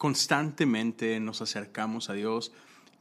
constantemente 0.00 1.20
nos 1.20 1.42
acercamos 1.42 2.08
a 2.08 2.14
Dios 2.14 2.52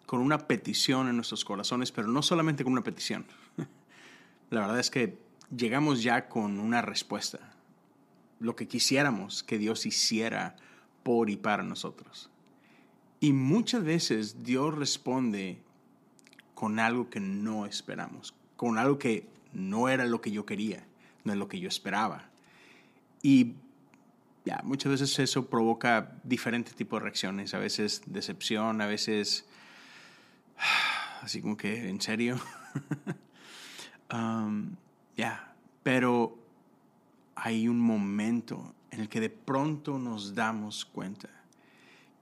con 0.05 0.20
una 0.20 0.38
petición 0.38 1.08
en 1.08 1.16
nuestros 1.16 1.46
corazones, 1.46 1.94
pero 1.94 2.10
no 2.10 2.22
solamente 2.22 2.66
con 2.66 2.74
una 2.74 2.83
petición. 2.83 3.25
La 4.49 4.60
verdad 4.60 4.81
es 4.81 4.89
que 4.91 5.17
llegamos 5.55 6.04
ya 6.04 6.27
con 6.27 6.59
una 6.59 6.81
respuesta, 6.81 7.54
lo 8.41 8.57
que 8.57 8.67
quisiéramos 8.67 9.43
que 9.43 9.57
Dios 9.57 9.85
hiciera 9.85 10.57
por 11.01 11.30
y 11.30 11.38
para 11.38 11.64
nosotros. 11.64 12.30
Y 13.21 13.31
muchas 13.31 13.86
veces 13.86 14.43
Dios 14.43 14.75
responde 14.75 15.61
con 16.54 16.79
algo 16.79 17.09
que 17.09 17.21
no 17.21 17.66
esperamos, 17.66 18.34
con 18.57 18.77
algo 18.77 19.00
que 19.00 19.25
no 19.54 19.88
era 19.88 20.05
lo 20.05 20.20
que 20.20 20.31
yo 20.31 20.45
quería, 20.45 20.86
no 21.23 21.31
es 21.31 21.39
lo 21.39 21.47
que 21.47 21.61
yo 21.61 21.70
esperaba. 21.70 22.29
Y 23.23 23.54
muchas 24.63 24.91
veces 24.91 25.20
eso 25.20 25.50
provoca 25.50 26.20
diferentes 26.23 26.75
tipos 26.75 27.00
de 27.00 27.04
reacciones, 27.04 27.54
a 27.54 27.60
veces 27.60 28.01
decepción, 28.05 28.82
a 28.82 28.87
veces 28.87 29.46
así 31.21 31.41
como 31.41 31.57
que, 31.57 31.89
¿en 31.89 32.02
serio? 32.02 32.39
Ya, 35.16 35.53
pero 35.83 36.39
hay 37.36 37.67
un 37.67 37.80
momento 37.80 38.73
en 38.89 39.02
el 39.02 39.09
que 39.09 39.19
de 39.19 39.30
pronto 39.30 40.00
nos 40.00 40.33
damos 40.33 40.86
cuenta 40.86 41.30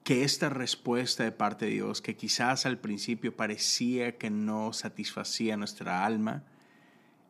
que 0.03 0.23
esta 0.23 0.49
respuesta 0.49 1.23
de 1.23 1.31
parte 1.31 1.65
de 1.65 1.71
Dios, 1.71 2.01
que 2.01 2.15
quizás 2.15 2.65
al 2.65 2.79
principio 2.79 3.35
parecía 3.35 4.17
que 4.17 4.29
no 4.29 4.73
satisfacía 4.73 5.57
nuestra 5.57 6.05
alma, 6.05 6.43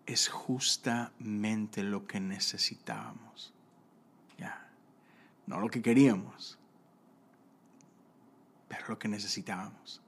es 0.05 0.27
justamente 0.29 1.83
lo 1.83 2.07
que 2.07 2.19
necesitábamos. 2.19 3.53
No 5.47 5.59
lo 5.59 5.69
que 5.69 5.81
queríamos, 5.81 6.59
pero 8.67 8.83
lo 8.89 8.99
que 8.99 9.07
necesitábamos. 9.07 10.01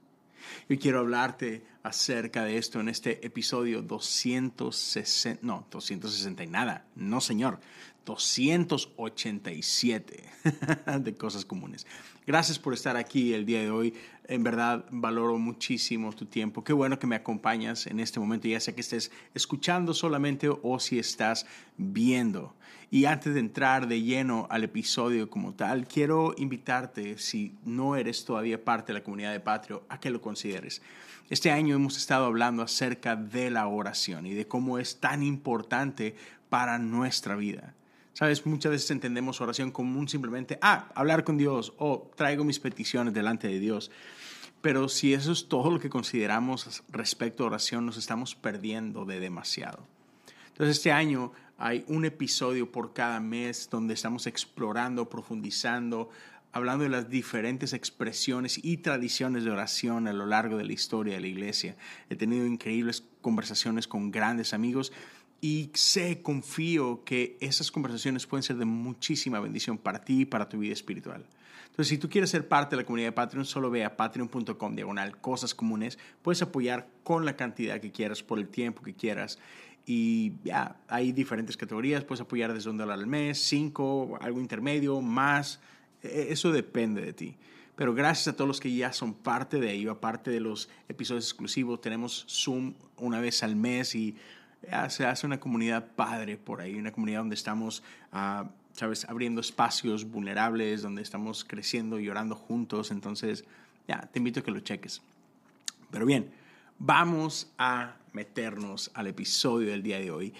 Yo 0.68 0.78
quiero 0.78 1.00
hablarte 1.00 1.66
acerca 1.82 2.44
de 2.44 2.58
esto 2.58 2.80
en 2.80 2.88
este 2.88 3.24
episodio 3.26 3.82
260, 3.82 5.44
no, 5.44 5.66
260 5.70 6.44
y 6.44 6.46
nada, 6.46 6.84
no 6.94 7.20
señor, 7.20 7.60
287 8.10 10.24
de 11.00 11.14
cosas 11.14 11.44
comunes. 11.44 11.86
Gracias 12.26 12.58
por 12.58 12.74
estar 12.74 12.96
aquí 12.96 13.34
el 13.34 13.46
día 13.46 13.60
de 13.60 13.70
hoy. 13.70 13.94
En 14.24 14.42
verdad 14.42 14.84
valoro 14.90 15.38
muchísimo 15.38 16.12
tu 16.12 16.26
tiempo. 16.26 16.64
Qué 16.64 16.72
bueno 16.72 16.98
que 16.98 17.06
me 17.06 17.16
acompañas 17.16 17.86
en 17.86 18.00
este 18.00 18.20
momento, 18.20 18.48
ya 18.48 18.60
sea 18.60 18.74
que 18.74 18.80
estés 18.80 19.10
escuchando 19.34 19.94
solamente 19.94 20.48
o 20.48 20.80
si 20.80 20.98
estás 20.98 21.46
viendo. 21.76 22.54
Y 22.90 23.04
antes 23.04 23.34
de 23.34 23.40
entrar 23.40 23.86
de 23.86 24.02
lleno 24.02 24.48
al 24.50 24.64
episodio 24.64 25.30
como 25.30 25.54
tal, 25.54 25.86
quiero 25.86 26.34
invitarte, 26.36 27.18
si 27.18 27.54
no 27.64 27.94
eres 27.94 28.24
todavía 28.24 28.64
parte 28.64 28.92
de 28.92 28.98
la 28.98 29.04
comunidad 29.04 29.32
de 29.32 29.40
Patrio, 29.40 29.84
a 29.88 30.00
que 30.00 30.10
lo 30.10 30.20
consideres. 30.20 30.82
Este 31.28 31.52
año 31.52 31.76
hemos 31.76 31.96
estado 31.96 32.26
hablando 32.26 32.62
acerca 32.62 33.14
de 33.14 33.50
la 33.50 33.68
oración 33.68 34.26
y 34.26 34.34
de 34.34 34.48
cómo 34.48 34.78
es 34.78 34.98
tan 34.98 35.22
importante 35.22 36.16
para 36.48 36.78
nuestra 36.78 37.36
vida. 37.36 37.74
Sabes, 38.12 38.44
muchas 38.44 38.72
veces 38.72 38.90
entendemos 38.90 39.40
oración 39.40 39.70
como 39.70 39.98
un 39.98 40.08
simplemente, 40.08 40.58
ah, 40.62 40.88
hablar 40.94 41.24
con 41.24 41.38
Dios 41.38 41.72
o 41.78 42.10
traigo 42.16 42.44
mis 42.44 42.58
peticiones 42.58 43.14
delante 43.14 43.48
de 43.48 43.58
Dios. 43.58 43.90
Pero 44.60 44.88
si 44.88 45.14
eso 45.14 45.32
es 45.32 45.48
todo 45.48 45.70
lo 45.70 45.80
que 45.80 45.88
consideramos 45.88 46.82
respecto 46.90 47.44
a 47.44 47.46
oración, 47.46 47.86
nos 47.86 47.96
estamos 47.96 48.34
perdiendo 48.34 49.06
de 49.06 49.20
demasiado. 49.20 49.86
Entonces 50.48 50.76
este 50.76 50.92
año 50.92 51.32
hay 51.56 51.84
un 51.88 52.04
episodio 52.04 52.70
por 52.70 52.92
cada 52.92 53.20
mes 53.20 53.68
donde 53.70 53.94
estamos 53.94 54.26
explorando, 54.26 55.08
profundizando, 55.08 56.10
hablando 56.52 56.84
de 56.84 56.90
las 56.90 57.08
diferentes 57.08 57.72
expresiones 57.72 58.62
y 58.62 58.78
tradiciones 58.78 59.44
de 59.44 59.50
oración 59.50 60.08
a 60.08 60.12
lo 60.12 60.26
largo 60.26 60.56
de 60.56 60.64
la 60.64 60.72
historia 60.72 61.14
de 61.14 61.20
la 61.20 61.28
iglesia. 61.28 61.76
He 62.08 62.16
tenido 62.16 62.44
increíbles 62.44 63.04
conversaciones 63.20 63.86
con 63.86 64.10
grandes 64.10 64.52
amigos 64.52 64.92
y 65.40 65.70
sé, 65.74 66.22
confío 66.22 67.02
que 67.04 67.38
esas 67.40 67.70
conversaciones 67.70 68.26
pueden 68.26 68.42
ser 68.42 68.56
de 68.56 68.66
muchísima 68.66 69.40
bendición 69.40 69.78
para 69.78 70.04
ti 70.04 70.22
y 70.22 70.24
para 70.24 70.48
tu 70.48 70.58
vida 70.58 70.72
espiritual. 70.72 71.24
Entonces, 71.70 71.88
si 71.88 71.98
tú 71.98 72.10
quieres 72.10 72.30
ser 72.30 72.46
parte 72.46 72.76
de 72.76 72.82
la 72.82 72.86
comunidad 72.86 73.08
de 73.08 73.12
Patreon, 73.12 73.44
solo 73.46 73.70
ve 73.70 73.84
a 73.84 73.96
patreon.com 73.96 74.74
diagonal 74.74 75.18
cosas 75.18 75.54
comunes. 75.54 75.98
Puedes 76.20 76.42
apoyar 76.42 76.88
con 77.04 77.24
la 77.24 77.36
cantidad 77.36 77.80
que 77.80 77.90
quieras, 77.90 78.22
por 78.22 78.38
el 78.38 78.48
tiempo 78.48 78.82
que 78.82 78.94
quieras. 78.94 79.38
Y 79.86 80.32
ya, 80.44 80.76
hay 80.88 81.12
diferentes 81.12 81.56
categorías. 81.56 82.04
Puedes 82.04 82.20
apoyar 82.20 82.52
desde 82.52 82.68
un 82.68 82.76
dólar 82.76 82.98
al 82.98 83.06
mes, 83.06 83.38
cinco, 83.38 84.18
algo 84.20 84.40
intermedio, 84.40 85.00
más. 85.00 85.60
E, 86.02 86.28
eso 86.30 86.52
depende 86.52 87.00
de 87.00 87.12
ti. 87.12 87.36
Pero 87.76 87.94
gracias 87.94 88.28
a 88.28 88.36
todos 88.36 88.48
los 88.48 88.60
que 88.60 88.74
ya 88.74 88.92
son 88.92 89.14
parte 89.14 89.58
de 89.58 89.72
ello, 89.72 89.92
aparte 89.92 90.30
de 90.30 90.40
los 90.40 90.68
episodios 90.88 91.24
exclusivos, 91.24 91.80
tenemos 91.80 92.26
Zoom 92.28 92.74
una 92.98 93.20
vez 93.20 93.42
al 93.42 93.56
mes 93.56 93.94
y 93.94 94.16
se 94.88 95.06
hace 95.06 95.26
una 95.26 95.40
comunidad 95.40 95.86
padre 95.96 96.36
por 96.36 96.60
ahí, 96.60 96.74
una 96.74 96.92
comunidad 96.92 97.20
donde 97.20 97.34
estamos, 97.34 97.82
uh, 98.12 98.46
¿sabes?, 98.72 99.04
abriendo 99.08 99.40
espacios 99.40 100.10
vulnerables, 100.10 100.82
donde 100.82 101.02
estamos 101.02 101.44
creciendo 101.44 101.98
y 101.98 102.08
orando 102.08 102.34
juntos. 102.34 102.90
Entonces, 102.90 103.44
ya, 103.88 104.00
te 104.12 104.18
invito 104.18 104.40
a 104.40 104.42
que 104.42 104.50
lo 104.50 104.60
cheques. 104.60 105.02
Pero 105.90 106.06
bien, 106.06 106.30
vamos 106.78 107.50
a 107.58 107.96
meternos 108.12 108.90
al 108.94 109.06
episodio 109.06 109.70
del 109.70 109.82
día 109.82 109.98
de 109.98 110.10
hoy. 110.10 110.34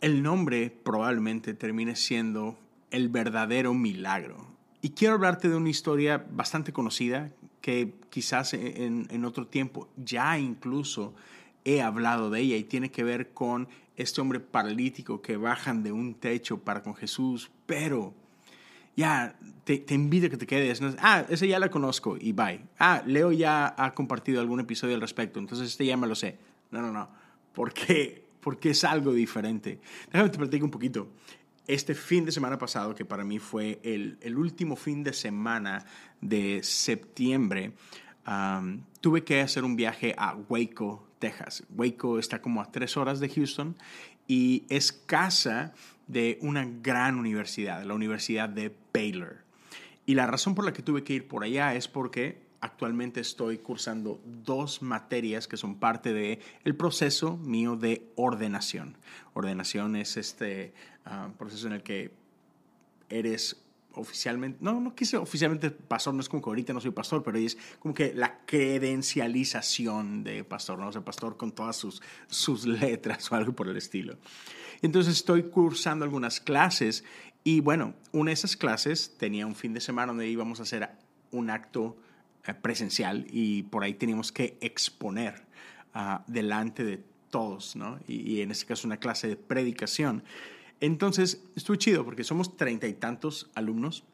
El 0.00 0.22
nombre 0.22 0.70
probablemente 0.70 1.52
termine 1.52 1.96
siendo 1.96 2.58
el 2.90 3.08
verdadero 3.08 3.74
milagro. 3.74 4.46
Y 4.82 4.90
quiero 4.90 5.14
hablarte 5.14 5.48
de 5.48 5.56
una 5.56 5.68
historia 5.68 6.24
bastante 6.30 6.72
conocida 6.72 7.30
que 7.60 7.92
quizás 8.08 8.54
en, 8.54 9.06
en 9.10 9.24
otro 9.26 9.46
tiempo 9.46 9.88
ya 9.96 10.38
incluso 10.38 11.14
he 11.64 11.82
hablado 11.82 12.30
de 12.30 12.40
ella 12.40 12.56
y 12.56 12.64
tiene 12.64 12.90
que 12.90 13.04
ver 13.04 13.32
con 13.32 13.68
este 13.96 14.20
hombre 14.20 14.40
paralítico 14.40 15.20
que 15.20 15.36
bajan 15.36 15.82
de 15.82 15.92
un 15.92 16.14
techo 16.14 16.58
para 16.58 16.82
con 16.82 16.94
Jesús, 16.94 17.50
pero 17.66 18.14
ya 18.96 19.36
te, 19.64 19.78
te 19.78 19.94
invito 19.94 20.26
a 20.26 20.30
que 20.30 20.36
te 20.36 20.46
quedes. 20.46 20.80
Ah, 20.98 21.24
esa 21.28 21.46
ya 21.46 21.58
la 21.58 21.70
conozco 21.70 22.16
y 22.18 22.32
bye. 22.32 22.60
Ah, 22.78 23.02
Leo 23.06 23.32
ya 23.32 23.74
ha 23.76 23.94
compartido 23.94 24.40
algún 24.40 24.60
episodio 24.60 24.94
al 24.94 25.00
respecto, 25.00 25.38
entonces 25.38 25.68
este 25.68 25.86
ya 25.86 25.96
me 25.96 26.06
lo 26.06 26.14
sé. 26.14 26.38
No, 26.70 26.80
no, 26.80 26.92
no. 26.92 27.08
¿Por 27.52 27.72
qué? 27.72 28.24
Porque 28.40 28.70
es 28.70 28.84
algo 28.84 29.12
diferente. 29.12 29.80
Déjame 30.12 30.30
te 30.30 30.38
platico 30.38 30.64
un 30.64 30.70
poquito. 30.70 31.08
Este 31.66 31.94
fin 31.94 32.24
de 32.24 32.32
semana 32.32 32.58
pasado, 32.58 32.94
que 32.94 33.04
para 33.04 33.22
mí 33.22 33.38
fue 33.38 33.80
el, 33.84 34.18
el 34.22 34.36
último 34.36 34.76
fin 34.76 35.04
de 35.04 35.12
semana 35.12 35.84
de 36.20 36.60
septiembre, 36.62 37.74
tuve 39.00 39.24
que 39.24 39.40
hacer 39.40 39.64
un 39.64 39.76
viaje 39.76 40.14
a 40.16 40.34
Waco, 40.48 41.06
Texas. 41.20 41.62
Waco 41.76 42.18
está 42.18 42.42
como 42.42 42.60
a 42.60 42.72
tres 42.72 42.96
horas 42.96 43.20
de 43.20 43.28
Houston 43.28 43.76
y 44.26 44.64
es 44.68 44.90
casa 44.90 45.72
de 46.08 46.38
una 46.42 46.66
gran 46.82 47.16
universidad, 47.16 47.84
la 47.84 47.94
Universidad 47.94 48.48
de 48.48 48.74
Baylor. 48.92 49.44
Y 50.06 50.14
la 50.14 50.26
razón 50.26 50.56
por 50.56 50.64
la 50.64 50.72
que 50.72 50.82
tuve 50.82 51.04
que 51.04 51.12
ir 51.12 51.28
por 51.28 51.44
allá 51.44 51.74
es 51.76 51.86
porque 51.86 52.40
actualmente 52.60 53.20
estoy 53.20 53.58
cursando 53.58 54.20
dos 54.24 54.82
materias 54.82 55.46
que 55.46 55.56
son 55.56 55.76
parte 55.76 56.12
de 56.12 56.40
el 56.64 56.74
proceso 56.74 57.36
mío 57.36 57.76
de 57.76 58.10
ordenación. 58.16 58.96
Ordenación 59.34 59.94
es 59.94 60.16
este 60.16 60.74
ah, 61.04 61.28
proceso 61.38 61.68
en 61.68 61.74
el 61.74 61.82
que 61.82 62.10
eres 63.08 63.62
oficialmente, 63.94 64.58
no, 64.60 64.80
no 64.80 64.94
quise 64.94 65.16
oficialmente 65.16 65.70
pastor, 65.70 66.14
no 66.14 66.20
es 66.20 66.28
como 66.28 66.42
que 66.42 66.50
ahorita 66.50 66.72
no 66.72 66.80
soy 66.80 66.90
pastor, 66.90 67.22
pero 67.22 67.38
es 67.38 67.56
como 67.78 67.94
que 67.94 68.14
la 68.14 68.40
credencialización 68.46 70.22
de 70.24 70.44
pastor, 70.44 70.78
no 70.78 70.88
o 70.88 70.92
sea, 70.92 71.04
pastor 71.04 71.36
con 71.36 71.52
todas 71.52 71.76
sus, 71.76 72.02
sus 72.28 72.66
letras 72.66 73.30
o 73.32 73.34
algo 73.34 73.52
por 73.52 73.68
el 73.68 73.76
estilo. 73.76 74.16
Entonces 74.82 75.14
estoy 75.14 75.44
cursando 75.44 76.04
algunas 76.04 76.40
clases 76.40 77.04
y 77.44 77.60
bueno, 77.60 77.94
una 78.12 78.30
de 78.30 78.34
esas 78.34 78.56
clases 78.56 79.16
tenía 79.18 79.46
un 79.46 79.54
fin 79.54 79.72
de 79.74 79.80
semana 79.80 80.08
donde 80.08 80.28
íbamos 80.28 80.60
a 80.60 80.62
hacer 80.64 80.88
un 81.30 81.50
acto 81.50 81.96
eh, 82.46 82.54
presencial 82.54 83.26
y 83.30 83.64
por 83.64 83.84
ahí 83.84 83.94
teníamos 83.94 84.32
que 84.32 84.58
exponer 84.60 85.42
uh, 85.94 86.22
delante 86.26 86.84
de 86.84 87.02
todos, 87.30 87.76
¿no? 87.76 87.98
Y, 88.06 88.36
y 88.36 88.40
en 88.42 88.50
este 88.50 88.66
caso 88.66 88.86
una 88.86 88.98
clase 88.98 89.28
de 89.28 89.36
predicación. 89.36 90.22
Entonces, 90.80 91.42
estuvo 91.54 91.76
chido 91.76 92.04
porque 92.04 92.24
somos 92.24 92.56
treinta 92.56 92.86
y 92.86 92.94
tantos 92.94 93.50
alumnos 93.54 94.04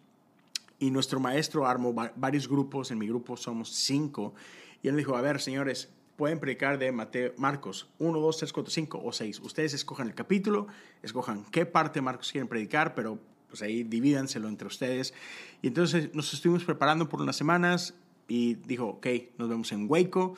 y 0.79 0.91
nuestro 0.91 1.21
maestro 1.21 1.67
armó 1.67 1.95
varios 2.17 2.49
grupos, 2.49 2.91
en 2.91 2.99
mi 2.99 3.07
grupo 3.07 3.37
somos 3.37 3.71
cinco, 3.71 4.35
y 4.83 4.89
él 4.89 4.97
dijo, 4.97 5.17
a 5.17 5.21
ver, 5.21 5.41
señores, 5.41 5.89
pueden 6.17 6.41
predicar 6.41 6.79
de 6.79 6.93
Mateo, 6.93 7.33
Marcos 7.37 7.89
1, 7.99 8.19
2, 8.19 8.37
3, 8.39 8.53
4, 8.53 8.71
5 8.71 9.03
o 9.05 9.13
6. 9.13 9.41
Ustedes 9.41 9.75
escojan 9.75 10.09
el 10.09 10.15
capítulo, 10.15 10.67
escojan 11.03 11.45
qué 11.51 11.67
parte 11.67 11.99
de 11.99 12.03
Marcos 12.03 12.33
quieren 12.33 12.49
predicar, 12.49 12.95
pero 12.95 13.19
pues 13.49 13.63
ahí 13.63 13.85
divídanselo 13.85 14.49
entre 14.49 14.67
ustedes. 14.67 15.15
Y 15.63 15.69
entonces 15.69 16.15
nos 16.15 16.33
estuvimos 16.33 16.65
preparando 16.65 17.09
por 17.09 17.21
unas 17.21 17.37
semanas 17.37 17.95
y 18.29 18.55
dijo, 18.55 18.87
ok, 18.87 19.07
nos 19.39 19.49
vemos 19.49 19.73
en 19.73 19.87
Waco. 19.89 20.35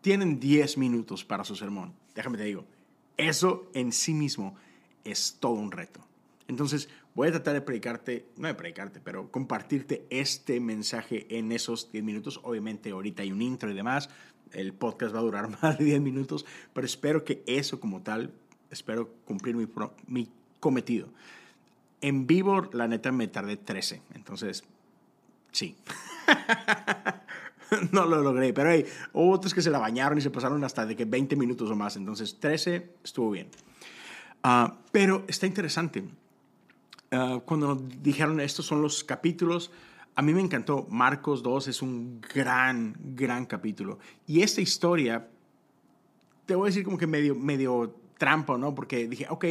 Tienen 0.00 0.40
10 0.40 0.78
minutos 0.78 1.24
para 1.24 1.44
su 1.44 1.56
sermón. 1.56 1.94
Déjame 2.14 2.38
te 2.38 2.44
digo, 2.44 2.64
eso 3.16 3.70
en 3.74 3.92
sí 3.92 4.14
mismo 4.14 4.56
es 5.04 5.36
todo 5.40 5.54
un 5.54 5.72
reto. 5.72 6.00
Entonces, 6.48 6.88
Voy 7.14 7.28
a 7.28 7.30
tratar 7.30 7.52
de 7.52 7.60
predicarte, 7.60 8.26
no 8.38 8.48
de 8.48 8.54
predicarte, 8.54 9.00
pero 9.00 9.30
compartirte 9.30 10.06
este 10.08 10.60
mensaje 10.60 11.26
en 11.28 11.52
esos 11.52 11.92
10 11.92 12.04
minutos. 12.04 12.40
Obviamente 12.42 12.90
ahorita 12.90 13.22
hay 13.22 13.32
un 13.32 13.42
intro 13.42 13.70
y 13.70 13.74
demás. 13.74 14.08
El 14.52 14.72
podcast 14.72 15.14
va 15.14 15.18
a 15.18 15.22
durar 15.22 15.50
más 15.62 15.78
de 15.78 15.84
10 15.84 16.00
minutos, 16.00 16.46
pero 16.72 16.86
espero 16.86 17.24
que 17.24 17.42
eso 17.46 17.80
como 17.80 18.00
tal, 18.00 18.32
espero 18.70 19.10
cumplir 19.26 19.56
mi, 19.56 19.68
mi 20.06 20.28
cometido. 20.58 21.08
En 22.00 22.26
vivo, 22.26 22.70
la 22.72 22.88
neta, 22.88 23.12
me 23.12 23.28
tardé 23.28 23.58
13. 23.58 24.00
Entonces, 24.14 24.64
sí. 25.52 25.76
no 27.92 28.06
lo 28.06 28.22
logré, 28.22 28.54
pero 28.54 28.70
hay 28.70 28.86
otros 29.12 29.52
que 29.52 29.60
se 29.60 29.70
la 29.70 29.78
bañaron 29.78 30.16
y 30.16 30.22
se 30.22 30.30
pasaron 30.30 30.64
hasta 30.64 30.86
de 30.86 30.96
que 30.96 31.04
20 31.04 31.36
minutos 31.36 31.70
o 31.70 31.76
más. 31.76 31.96
Entonces, 31.96 32.40
13 32.40 32.90
estuvo 33.04 33.30
bien. 33.30 33.48
Ah, 34.42 34.78
pero 34.90 35.24
está 35.28 35.46
interesante. 35.46 36.04
Uh, 37.12 37.40
cuando 37.40 37.74
nos 37.74 38.02
dijeron 38.02 38.40
estos 38.40 38.66
son 38.66 38.82
los 38.82 39.04
capítulos, 39.04 39.70
a 40.14 40.22
mí 40.22 40.34
me 40.34 40.40
encantó. 40.40 40.86
Marcos 40.90 41.42
2 41.42 41.68
es 41.68 41.82
un 41.82 42.20
gran, 42.20 42.96
gran 43.14 43.46
capítulo. 43.46 43.98
Y 44.26 44.42
esta 44.42 44.60
historia, 44.60 45.28
te 46.46 46.54
voy 46.54 46.66
a 46.66 46.70
decir 46.70 46.84
como 46.84 46.98
que 46.98 47.06
medio, 47.06 47.34
medio 47.34 47.94
trampa, 48.18 48.58
¿no? 48.58 48.74
Porque 48.74 49.08
dije, 49.08 49.26
ok, 49.28 49.44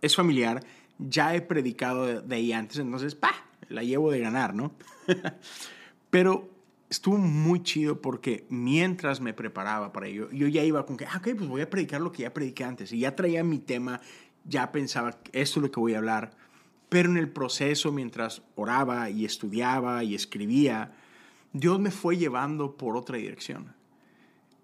es 0.00 0.16
familiar, 0.16 0.64
ya 0.98 1.34
he 1.34 1.40
predicado 1.40 2.22
de, 2.22 2.34
ahí 2.34 2.52
antes, 2.52 2.78
entonces, 2.78 3.14
pa, 3.14 3.32
la 3.68 3.82
llevo 3.82 4.10
de 4.10 4.20
ganar, 4.20 4.54
¿no? 4.54 4.72
Pero 6.10 6.50
estuvo 6.94 7.18
muy 7.18 7.62
chido 7.62 8.00
porque 8.00 8.46
mientras 8.48 9.20
me 9.20 9.34
preparaba 9.34 9.92
para 9.92 10.06
ello, 10.06 10.30
yo 10.30 10.46
ya 10.48 10.62
iba 10.62 10.86
con 10.86 10.96
que, 10.96 11.06
ah, 11.06 11.16
ok, 11.16 11.28
pues 11.36 11.48
voy 11.48 11.60
a 11.60 11.68
predicar 11.68 12.00
lo 12.00 12.12
que 12.12 12.22
ya 12.22 12.32
prediqué 12.32 12.64
antes. 12.64 12.92
Y 12.92 13.00
ya 13.00 13.16
traía 13.16 13.42
mi 13.42 13.58
tema, 13.58 14.00
ya 14.44 14.70
pensaba, 14.70 15.18
esto 15.32 15.60
es 15.60 15.62
lo 15.62 15.70
que 15.70 15.80
voy 15.80 15.94
a 15.94 15.98
hablar. 15.98 16.30
Pero 16.88 17.10
en 17.10 17.16
el 17.16 17.28
proceso, 17.28 17.90
mientras 17.90 18.42
oraba 18.54 19.10
y 19.10 19.24
estudiaba 19.24 20.04
y 20.04 20.14
escribía, 20.14 20.92
Dios 21.52 21.80
me 21.80 21.90
fue 21.90 22.16
llevando 22.16 22.76
por 22.76 22.96
otra 22.96 23.16
dirección. 23.16 23.74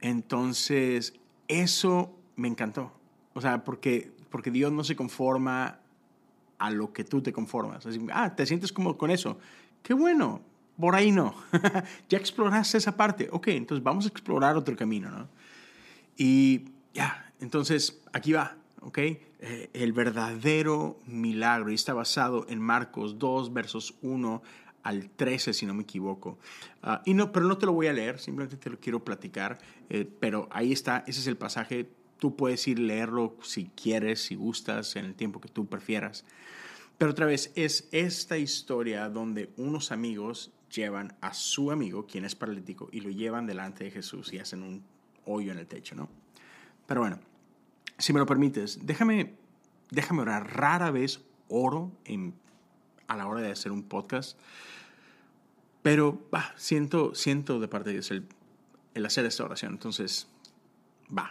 Entonces, 0.00 1.14
eso 1.48 2.16
me 2.36 2.48
encantó. 2.48 2.92
O 3.34 3.40
sea, 3.40 3.64
porque, 3.64 4.12
porque 4.30 4.50
Dios 4.50 4.72
no 4.72 4.84
se 4.84 4.94
conforma 4.94 5.80
a 6.58 6.70
lo 6.70 6.92
que 6.92 7.02
tú 7.02 7.22
te 7.22 7.32
conformas. 7.32 7.86
Así, 7.86 8.00
ah, 8.12 8.36
te 8.36 8.46
sientes 8.46 8.72
como 8.72 8.96
con 8.96 9.10
eso. 9.10 9.38
Qué 9.82 9.94
bueno, 9.94 10.42
por 10.80 10.94
ahí 10.96 11.12
no. 11.12 11.34
ya 12.08 12.18
exploraste 12.18 12.78
esa 12.78 12.96
parte. 12.96 13.28
Ok, 13.30 13.48
entonces 13.48 13.84
vamos 13.84 14.06
a 14.06 14.08
explorar 14.08 14.56
otro 14.56 14.74
camino, 14.76 15.10
¿no? 15.10 15.28
Y 16.16 16.64
ya, 16.94 17.32
entonces 17.40 18.02
aquí 18.12 18.32
va, 18.32 18.56
¿ok? 18.80 18.98
Eh, 18.98 19.70
el 19.72 19.92
verdadero 19.92 20.98
milagro. 21.06 21.70
Y 21.70 21.74
está 21.74 21.94
basado 21.94 22.46
en 22.48 22.60
Marcos 22.60 23.18
2, 23.18 23.52
versos 23.52 23.94
1 24.02 24.42
al 24.82 25.10
13, 25.10 25.52
si 25.54 25.66
no 25.66 25.74
me 25.74 25.82
equivoco. 25.82 26.38
Ah, 26.82 27.02
y 27.04 27.14
no, 27.14 27.32
pero 27.32 27.46
no 27.46 27.58
te 27.58 27.66
lo 27.66 27.72
voy 27.72 27.86
a 27.86 27.92
leer, 27.92 28.18
simplemente 28.18 28.56
te 28.56 28.70
lo 28.70 28.78
quiero 28.78 29.04
platicar. 29.04 29.58
Eh, 29.88 30.10
pero 30.20 30.48
ahí 30.50 30.72
está, 30.72 31.04
ese 31.06 31.20
es 31.20 31.26
el 31.26 31.36
pasaje. 31.36 31.90
Tú 32.18 32.36
puedes 32.36 32.66
ir 32.68 32.78
leerlo 32.78 33.36
si 33.42 33.70
quieres, 33.74 34.22
si 34.22 34.34
gustas, 34.34 34.96
en 34.96 35.06
el 35.06 35.14
tiempo 35.14 35.40
que 35.40 35.48
tú 35.48 35.66
prefieras. 35.66 36.24
Pero 36.98 37.12
otra 37.12 37.24
vez, 37.24 37.50
es 37.54 37.88
esta 37.92 38.36
historia 38.36 39.08
donde 39.08 39.50
unos 39.56 39.90
amigos 39.90 40.52
llevan 40.70 41.16
a 41.20 41.34
su 41.34 41.70
amigo, 41.70 42.06
quien 42.06 42.24
es 42.24 42.34
paralítico, 42.34 42.88
y 42.92 43.00
lo 43.00 43.10
llevan 43.10 43.46
delante 43.46 43.84
de 43.84 43.90
Jesús 43.90 44.32
y 44.32 44.38
hacen 44.38 44.62
un 44.62 44.84
hoyo 45.24 45.52
en 45.52 45.58
el 45.58 45.66
techo, 45.66 45.94
¿no? 45.94 46.08
Pero 46.86 47.00
bueno, 47.00 47.18
si 47.98 48.12
me 48.12 48.18
lo 48.18 48.26
permites, 48.26 48.84
déjame, 48.86 49.34
déjame 49.90 50.22
orar. 50.22 50.56
Rara 50.56 50.90
vez 50.90 51.20
oro 51.48 51.92
en, 52.04 52.34
a 53.06 53.16
la 53.16 53.26
hora 53.26 53.40
de 53.40 53.50
hacer 53.50 53.72
un 53.72 53.82
podcast, 53.82 54.38
pero 55.82 56.26
siento, 56.56 57.14
siento 57.14 57.60
de 57.60 57.68
parte 57.68 57.90
de 57.90 57.94
Dios 57.94 58.10
el 58.94 59.06
hacer 59.06 59.24
esta 59.24 59.44
oración. 59.44 59.72
Entonces, 59.72 60.28
va. 61.16 61.30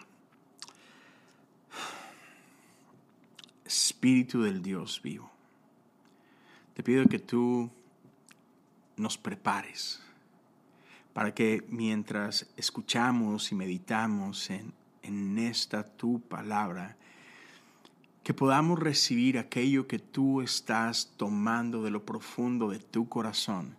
Espíritu 3.65 4.41
del 4.41 4.61
Dios 4.61 5.01
vivo 5.03 5.29
te 6.79 6.83
pido 6.83 7.05
que 7.07 7.19
tú 7.19 7.69
nos 8.99 9.17
prepares 9.17 10.01
para 11.13 11.33
que 11.33 11.65
mientras 11.69 12.47
escuchamos 12.55 13.51
y 13.51 13.55
meditamos 13.55 14.49
en, 14.49 14.73
en 15.01 15.39
esta 15.39 15.83
tu 15.83 16.21
palabra, 16.21 16.97
que 18.23 18.33
podamos 18.33 18.77
recibir 18.77 19.39
aquello 19.39 19.87
que 19.87 19.99
tú 19.99 20.41
estás 20.41 21.11
tomando 21.17 21.83
de 21.83 21.91
lo 21.91 22.05
profundo 22.05 22.69
de 22.69 22.79
tu 22.79 23.09
corazón 23.09 23.75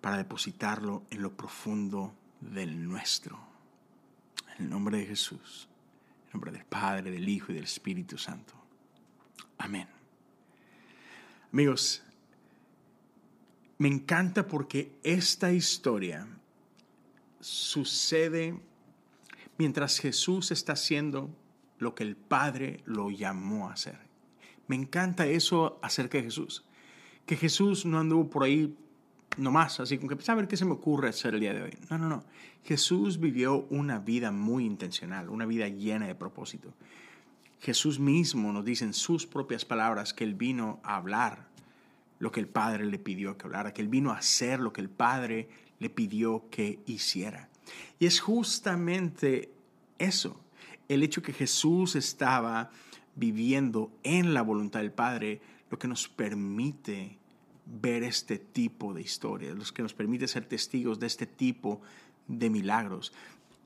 para 0.00 0.16
depositarlo 0.16 1.02
en 1.10 1.22
lo 1.22 1.36
profundo 1.36 2.14
del 2.40 2.86
nuestro. 2.86 3.38
En 4.56 4.64
el 4.64 4.70
nombre 4.70 4.98
de 4.98 5.06
Jesús, 5.06 5.68
en 6.20 6.26
el 6.26 6.32
nombre 6.34 6.52
del 6.52 6.64
Padre, 6.64 7.10
del 7.10 7.28
Hijo 7.28 7.50
y 7.50 7.56
del 7.56 7.64
Espíritu 7.64 8.16
Santo. 8.16 8.54
Amén. 9.58 9.88
Amigos, 11.52 12.04
me 13.78 13.88
encanta 13.88 14.46
porque 14.46 14.92
esta 15.02 15.52
historia 15.52 16.26
sucede 17.40 18.58
mientras 19.58 19.98
Jesús 19.98 20.50
está 20.50 20.74
haciendo 20.74 21.30
lo 21.78 21.94
que 21.94 22.04
el 22.04 22.16
Padre 22.16 22.80
lo 22.84 23.10
llamó 23.10 23.68
a 23.68 23.72
hacer. 23.72 23.98
Me 24.66 24.76
encanta 24.76 25.26
eso 25.26 25.78
acerca 25.82 26.18
de 26.18 26.24
Jesús. 26.24 26.64
Que 27.26 27.36
Jesús 27.36 27.84
no 27.84 27.98
anduvo 27.98 28.30
por 28.30 28.44
ahí 28.44 28.76
nomás, 29.36 29.80
así 29.80 29.98
como 29.98 30.08
que, 30.08 30.16
pues, 30.16 30.28
a 30.28 30.34
ver 30.34 30.48
qué 30.48 30.56
se 30.56 30.64
me 30.64 30.72
ocurre 30.72 31.08
hacer 31.08 31.34
el 31.34 31.40
día 31.40 31.52
de 31.52 31.62
hoy. 31.62 31.78
No, 31.90 31.98
no, 31.98 32.08
no. 32.08 32.24
Jesús 32.64 33.18
vivió 33.18 33.66
una 33.70 33.98
vida 33.98 34.30
muy 34.30 34.64
intencional, 34.64 35.28
una 35.28 35.46
vida 35.46 35.68
llena 35.68 36.06
de 36.06 36.14
propósito. 36.14 36.72
Jesús 37.60 37.98
mismo 37.98 38.52
nos 38.52 38.64
dice 38.64 38.84
en 38.84 38.94
sus 38.94 39.26
propias 39.26 39.64
palabras 39.64 40.14
que 40.14 40.24
Él 40.24 40.34
vino 40.34 40.80
a 40.82 40.96
hablar 40.96 41.48
lo 42.24 42.32
que 42.32 42.40
el 42.40 42.48
Padre 42.48 42.86
le 42.86 42.98
pidió 42.98 43.36
que 43.36 43.44
hablara, 43.44 43.74
que 43.74 43.82
Él 43.82 43.88
vino 43.88 44.10
a 44.10 44.16
hacer 44.16 44.58
lo 44.58 44.72
que 44.72 44.80
el 44.80 44.88
Padre 44.88 45.46
le 45.78 45.90
pidió 45.90 46.48
que 46.50 46.78
hiciera. 46.86 47.50
Y 47.98 48.06
es 48.06 48.18
justamente 48.18 49.52
eso, 49.98 50.40
el 50.88 51.02
hecho 51.02 51.20
que 51.20 51.34
Jesús 51.34 51.96
estaba 51.96 52.70
viviendo 53.14 53.92
en 54.04 54.32
la 54.32 54.40
voluntad 54.40 54.80
del 54.80 54.90
Padre, 54.90 55.42
lo 55.70 55.78
que 55.78 55.86
nos 55.86 56.08
permite 56.08 57.18
ver 57.66 58.02
este 58.02 58.38
tipo 58.38 58.94
de 58.94 59.02
historias, 59.02 59.54
lo 59.54 59.64
que 59.74 59.82
nos 59.82 59.92
permite 59.92 60.26
ser 60.26 60.46
testigos 60.46 60.98
de 60.98 61.08
este 61.08 61.26
tipo 61.26 61.82
de 62.26 62.48
milagros. 62.48 63.12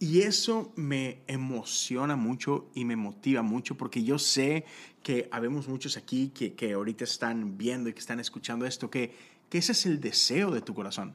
Y 0.01 0.21
eso 0.23 0.73
me 0.77 1.23
emociona 1.27 2.15
mucho 2.15 2.71
y 2.75 2.85
me 2.85 2.95
motiva 2.95 3.43
mucho 3.43 3.77
porque 3.77 4.05
yo 4.05 4.19
sé 4.19 4.65
que 5.03 5.29
habemos 5.33 5.69
muchos 5.69 5.97
aquí 5.97 6.29
que, 6.29 6.55
que 6.55 6.73
ahorita 6.73 7.05
están 7.05 7.59
viendo 7.59 7.89
y 7.89 7.93
que 7.93 7.99
están 7.99 8.21
escuchando 8.21 8.65
esto, 8.65 8.91
que, 8.91 9.15
que 9.49 9.59
ese 9.59 9.73
es 9.73 9.87
el 9.87 10.01
deseo 10.01 10.53
de 10.53 10.61
tu 10.61 10.75
corazón. 10.75 11.15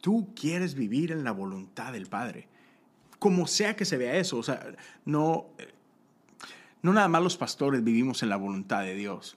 Tú 0.00 0.32
quieres 0.34 0.74
vivir 0.74 1.10
en 1.10 1.24
la 1.24 1.32
voluntad 1.32 1.92
del 1.92 2.06
Padre. 2.06 2.46
Como 3.18 3.46
sea 3.46 3.74
que 3.74 3.84
se 3.84 3.96
vea 3.96 4.16
eso, 4.16 4.38
o 4.38 4.42
sea, 4.42 4.76
no, 5.04 5.46
no 6.82 6.92
nada 6.92 7.08
más 7.08 7.22
los 7.22 7.36
pastores 7.36 7.82
vivimos 7.82 8.22
en 8.22 8.28
la 8.28 8.36
voluntad 8.36 8.82
de 8.82 8.94
Dios 8.94 9.36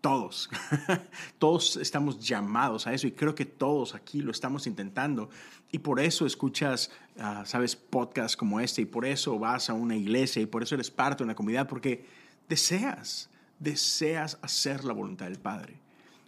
todos, 0.00 0.48
todos 1.38 1.76
estamos 1.76 2.18
llamados 2.20 2.86
a 2.86 2.92
eso 2.92 3.06
y 3.06 3.12
creo 3.12 3.34
que 3.34 3.44
todos 3.44 3.94
aquí 3.94 4.20
lo 4.20 4.30
estamos 4.30 4.66
intentando. 4.66 5.30
Y 5.70 5.78
por 5.78 6.00
eso 6.00 6.24
escuchas, 6.26 6.90
ah, 7.18 7.44
sabes, 7.44 7.76
podcasts 7.76 8.36
como 8.36 8.60
este 8.60 8.82
y 8.82 8.86
por 8.86 9.04
eso 9.04 9.38
vas 9.38 9.70
a 9.70 9.74
una 9.74 9.96
iglesia 9.96 10.40
y 10.40 10.46
por 10.46 10.62
eso 10.62 10.74
eres 10.74 10.90
parte 10.90 11.18
de 11.18 11.24
una 11.24 11.34
comunidad, 11.34 11.68
porque 11.68 12.06
deseas, 12.48 13.28
deseas 13.58 14.38
hacer 14.42 14.84
la 14.84 14.92
voluntad 14.92 15.26
del 15.26 15.38
Padre. 15.38 15.78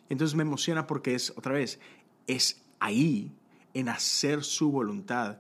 Entonces 0.09 0.35
me 0.35 0.43
emociona 0.43 0.87
porque 0.87 1.15
es, 1.15 1.31
otra 1.37 1.53
vez, 1.53 1.79
es 2.27 2.61
ahí, 2.81 3.33
en 3.73 3.89
hacer 3.89 4.43
su 4.43 4.71
voluntad, 4.73 5.39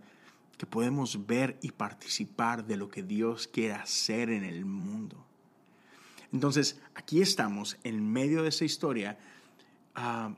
que 0.57 0.67
podemos 0.67 1.27
ver 1.27 1.59
y 1.63 1.73
participar 1.73 2.67
de 2.67 2.77
lo 2.77 2.89
que 2.89 3.03
Dios 3.03 3.49
quiere 3.49 3.75
hacer 3.75 4.31
en 4.31 4.45
el 4.45 4.65
mundo. 4.65 5.27
Entonces, 6.33 6.81
aquí 6.95 7.21
estamos 7.21 7.77
en 7.83 8.13
medio 8.13 8.43
de 8.43 8.51
esa 8.51 8.65
historia, 8.65 9.19
ah, 9.95 10.35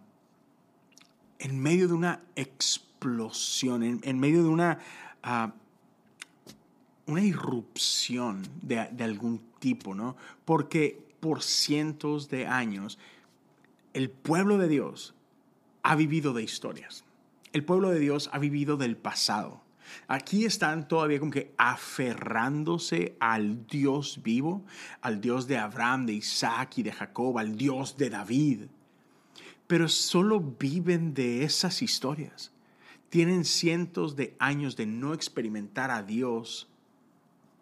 en 1.38 1.60
medio 1.60 1.88
de 1.88 1.94
una 1.94 2.22
explosión, 2.36 3.82
en, 3.82 4.18
medio 4.18 4.42
de 4.42 4.48
una, 4.48 4.78
ah, 5.22 5.52
una 7.06 7.22
irrupción 7.22 8.42
de, 8.62 8.78
algún 8.78 9.42
tipo, 9.58 9.94
¿no? 9.94 10.16
Porque 10.44 11.02
por 11.20 11.42
cientos 11.42 12.28
de 12.28 12.46
años 12.46 12.98
el 13.92 14.10
pueblo 14.10 14.58
de 14.58 14.68
Dios 14.68 15.14
ha 15.82 15.94
vivido 15.96 16.32
de 16.32 16.42
historias. 16.42 17.04
El 17.52 17.64
pueblo 17.64 17.90
de 17.90 17.98
Dios 17.98 18.30
ha 18.32 18.38
vivido 18.38 18.76
del 18.76 18.96
pasado. 18.96 19.61
Aquí 20.08 20.44
están 20.44 20.88
todavía 20.88 21.18
como 21.18 21.30
que 21.30 21.54
aferrándose 21.56 23.16
al 23.20 23.66
Dios 23.66 24.20
vivo, 24.22 24.64
al 25.00 25.20
Dios 25.20 25.46
de 25.46 25.58
Abraham, 25.58 26.06
de 26.06 26.14
Isaac 26.14 26.78
y 26.78 26.82
de 26.82 26.92
Jacob, 26.92 27.38
al 27.38 27.56
Dios 27.56 27.96
de 27.96 28.10
David. 28.10 28.64
Pero 29.66 29.88
solo 29.88 30.40
viven 30.40 31.14
de 31.14 31.44
esas 31.44 31.82
historias. 31.82 32.52
Tienen 33.08 33.44
cientos 33.44 34.16
de 34.16 34.36
años 34.38 34.76
de 34.76 34.86
no 34.86 35.14
experimentar 35.14 35.90
a 35.90 36.02
Dios 36.02 36.68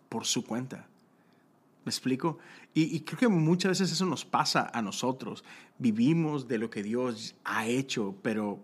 por 0.08 0.26
su 0.26 0.44
cuenta. 0.44 0.86
¿Me 1.84 1.90
explico? 1.90 2.38
Y, 2.72 3.00
creo 3.00 3.18
que 3.18 3.28
muchas 3.28 3.70
veces 3.70 3.92
eso 3.92 4.06
nos 4.06 4.24
pasa 4.24 4.70
a 4.72 4.80
nosotros. 4.82 5.44
Vivimos 5.78 6.46
de 6.46 6.58
lo 6.58 6.70
que 6.70 6.82
Dios 6.82 7.34
ha 7.44 7.66
hecho, 7.66 8.14
pero, 8.22 8.60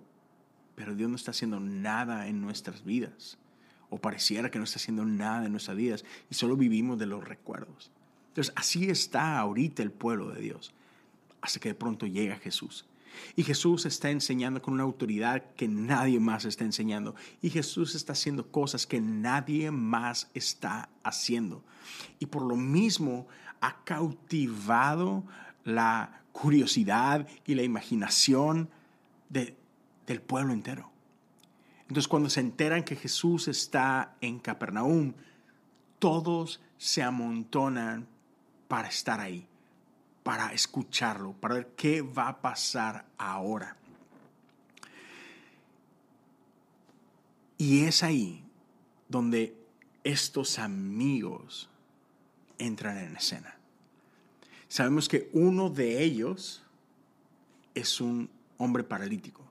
pero 0.76 0.94
Dios 0.94 1.11
no 1.11 1.16
está 1.16 1.32
haciendo 1.32 1.58
nada 1.58 2.28
en 2.28 2.40
nuestras 2.40 2.85
vidas 2.85 3.38
o 3.90 3.99
pareciera 3.99 4.50
que 4.50 4.59
no 4.59 4.64
está 4.64 4.76
haciendo 4.76 5.05
nada 5.05 5.47
en 5.47 5.52
nuestras 5.52 5.76
vidas 5.76 6.05
y 6.31 6.35
solo 6.35 6.57
vivimos 6.57 6.99
de 6.99 7.07
los 7.07 7.25
recuerdos. 7.25 7.90
Entonces, 8.28 8.52
así 8.57 8.90
está 8.90 9.38
ahorita 9.38 9.83
el 9.83 9.90
pueblo 9.90 10.31
de 10.31 10.40
Dios, 10.40 10.75
hasta 11.40 11.61
que 11.61 11.71
de 11.71 11.75
pronto 11.75 12.07
llega 12.07 12.37
Jesús. 12.37 12.87
Y 13.35 13.45
Jesús 13.45 13.87
está 13.87 14.11
enseñando 14.11 14.61
con 14.61 14.75
una 14.75 14.83
autoridad 14.83 15.43
que 15.57 15.69
nadie 15.69 16.21
más 16.21 16.45
está 16.45 16.64
enseñando. 16.64 17.14
Y 17.40 17.50
Jesús 17.50 17.95
está 17.95 18.12
haciendo 18.12 18.50
cosas 18.50 18.87
que 18.87 19.00
nadie 19.00 19.71
más 19.71 20.31
está 20.35 20.90
haciendo. 21.02 21.64
Y 22.19 22.26
por 22.26 22.43
lo 22.43 22.57
mismo 22.57 23.26
ha 23.61 23.85
cautivado 23.85 25.25
la 25.64 26.23
curiosidad 26.33 27.26
y 27.47 27.55
la 27.55 27.62
imaginación 27.62 28.69
del 29.31 30.21
pueblo 30.21 30.52
entero. 30.52 30.90
Entonces 31.88 32.09
cuando 32.09 32.28
se 32.28 32.40
enteran 32.40 32.83
que 32.83 32.97
Jesús 32.97 33.49
está 33.49 34.16
en 34.21 34.38
Capernaum, 34.40 35.14
todos 35.99 36.61
se 36.78 37.02
amontonan 37.02 38.07
para 38.69 38.88
estar 38.88 39.21
ahí, 39.21 39.47
para 40.23 40.52
escucharlo, 40.52 41.33
para 41.33 41.55
ver 41.55 41.69
qué 41.76 42.02
va 42.02 42.28
a 42.28 42.40
pasar 42.40 43.07
ahora. 43.16 43.76
Y 47.59 47.85
es 47.85 48.02
ahí 48.02 48.45
donde 49.09 49.57
estos 50.05 50.59
amigos 50.59 51.71
entran 52.59 52.99
en 52.99 53.16
escena. 53.16 53.57
Sabemos 54.69 55.09
que 55.09 55.31
uno 55.33 55.71
de 55.71 56.02
ellos 56.02 56.62
es 57.75 58.00
un 58.00 58.28
hombre 58.59 58.83
paralítico. 58.83 59.43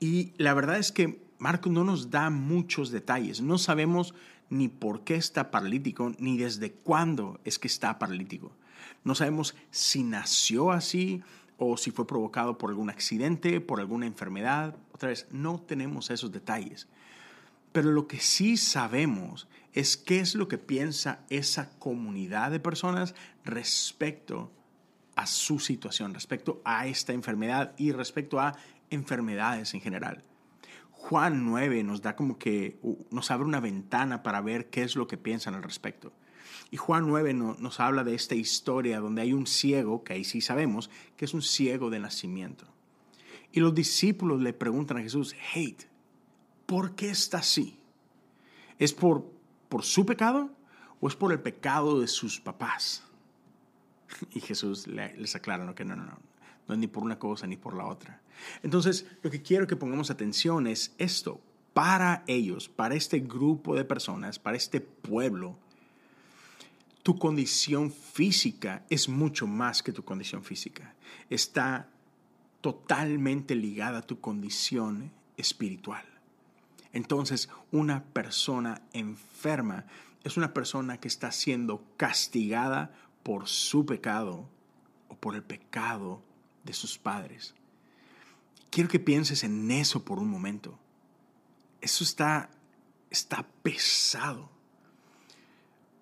Y 0.00 0.32
la 0.38 0.54
verdad 0.54 0.78
es 0.78 0.92
que 0.92 1.27
Marco 1.38 1.70
no 1.70 1.84
nos 1.84 2.10
da 2.10 2.30
muchos 2.30 2.90
detalles. 2.90 3.40
No 3.40 3.58
sabemos 3.58 4.14
ni 4.50 4.68
por 4.68 5.04
qué 5.04 5.14
está 5.14 5.50
paralítico, 5.50 6.12
ni 6.18 6.36
desde 6.36 6.72
cuándo 6.72 7.40
es 7.44 7.58
que 7.58 7.68
está 7.68 7.98
paralítico. 7.98 8.52
No 9.04 9.14
sabemos 9.14 9.54
si 9.70 10.02
nació 10.02 10.72
así 10.72 11.22
o 11.56 11.76
si 11.76 11.90
fue 11.90 12.06
provocado 12.06 12.58
por 12.58 12.70
algún 12.70 12.90
accidente, 12.90 13.60
por 13.60 13.80
alguna 13.80 14.06
enfermedad. 14.06 14.76
Otra 14.92 15.10
vez, 15.10 15.26
no 15.30 15.60
tenemos 15.60 16.10
esos 16.10 16.32
detalles. 16.32 16.88
Pero 17.72 17.92
lo 17.92 18.08
que 18.08 18.18
sí 18.18 18.56
sabemos 18.56 19.48
es 19.72 19.96
qué 19.96 20.20
es 20.20 20.34
lo 20.34 20.48
que 20.48 20.58
piensa 20.58 21.20
esa 21.30 21.70
comunidad 21.78 22.50
de 22.50 22.60
personas 22.60 23.14
respecto 23.44 24.50
a 25.14 25.26
su 25.26 25.58
situación, 25.58 26.14
respecto 26.14 26.62
a 26.64 26.86
esta 26.86 27.12
enfermedad 27.12 27.74
y 27.76 27.92
respecto 27.92 28.40
a 28.40 28.56
enfermedades 28.90 29.74
en 29.74 29.80
general. 29.80 30.22
Juan 30.98 31.44
9 31.46 31.84
nos 31.84 32.02
da 32.02 32.16
como 32.16 32.38
que 32.38 32.78
nos 33.10 33.30
abre 33.30 33.46
una 33.46 33.60
ventana 33.60 34.22
para 34.24 34.40
ver 34.40 34.68
qué 34.68 34.82
es 34.82 34.96
lo 34.96 35.06
que 35.06 35.16
piensan 35.16 35.54
al 35.54 35.62
respecto. 35.62 36.12
Y 36.70 36.76
Juan 36.76 37.06
9 37.06 37.32
nos 37.34 37.80
habla 37.80 38.02
de 38.04 38.14
esta 38.14 38.34
historia 38.34 39.00
donde 39.00 39.22
hay 39.22 39.32
un 39.32 39.46
ciego, 39.46 40.02
que 40.02 40.14
ahí 40.14 40.24
sí 40.24 40.40
sabemos, 40.40 40.90
que 41.16 41.24
es 41.24 41.32
un 41.32 41.40
ciego 41.40 41.88
de 41.88 42.00
nacimiento. 42.00 42.66
Y 43.52 43.60
los 43.60 43.74
discípulos 43.74 44.42
le 44.42 44.52
preguntan 44.52 44.98
a 44.98 45.02
Jesús, 45.02 45.34
hey, 45.52 45.76
¿por 46.66 46.94
qué 46.96 47.10
está 47.10 47.38
así? 47.38 47.78
¿Es 48.78 48.92
por, 48.92 49.24
por 49.68 49.84
su 49.84 50.04
pecado 50.04 50.50
o 51.00 51.08
es 51.08 51.14
por 51.14 51.32
el 51.32 51.40
pecado 51.40 52.00
de 52.00 52.08
sus 52.08 52.40
papás? 52.40 53.04
Y 54.34 54.40
Jesús 54.40 54.88
les 54.88 55.36
aclara 55.36 55.74
que 55.74 55.84
no, 55.84 55.94
no, 55.94 56.04
no, 56.04 56.18
no 56.68 56.74
es 56.74 56.80
ni 56.80 56.86
por 56.86 57.02
una 57.02 57.18
cosa 57.18 57.46
ni 57.46 57.56
por 57.56 57.74
la 57.74 57.86
otra. 57.86 58.20
Entonces, 58.62 59.06
lo 59.22 59.30
que 59.30 59.42
quiero 59.42 59.66
que 59.66 59.76
pongamos 59.76 60.10
atención 60.10 60.66
es 60.66 60.94
esto. 60.98 61.40
Para 61.72 62.24
ellos, 62.26 62.68
para 62.68 62.94
este 62.94 63.20
grupo 63.20 63.74
de 63.74 63.84
personas, 63.84 64.38
para 64.38 64.56
este 64.56 64.80
pueblo, 64.80 65.56
tu 67.02 67.18
condición 67.18 67.90
física 67.90 68.84
es 68.90 69.08
mucho 69.08 69.46
más 69.46 69.82
que 69.82 69.92
tu 69.92 70.04
condición 70.04 70.44
física. 70.44 70.94
Está 71.30 71.88
totalmente 72.60 73.54
ligada 73.54 73.98
a 73.98 74.06
tu 74.06 74.20
condición 74.20 75.10
espiritual. 75.36 76.04
Entonces, 76.92 77.48
una 77.70 78.04
persona 78.04 78.82
enferma 78.92 79.86
es 80.24 80.36
una 80.36 80.52
persona 80.52 80.98
que 80.98 81.08
está 81.08 81.32
siendo 81.32 81.84
castigada 81.96 82.92
por 83.22 83.46
su 83.46 83.86
pecado 83.86 84.48
o 85.08 85.14
por 85.14 85.34
el 85.34 85.42
pecado 85.42 86.22
de 86.68 86.74
sus 86.74 86.98
padres. 86.98 87.54
Quiero 88.70 88.90
que 88.90 89.00
pienses 89.00 89.42
en 89.42 89.70
eso 89.70 90.04
por 90.04 90.18
un 90.18 90.28
momento. 90.28 90.78
Eso 91.80 92.04
está, 92.04 92.50
está 93.10 93.46
pesado. 93.62 94.50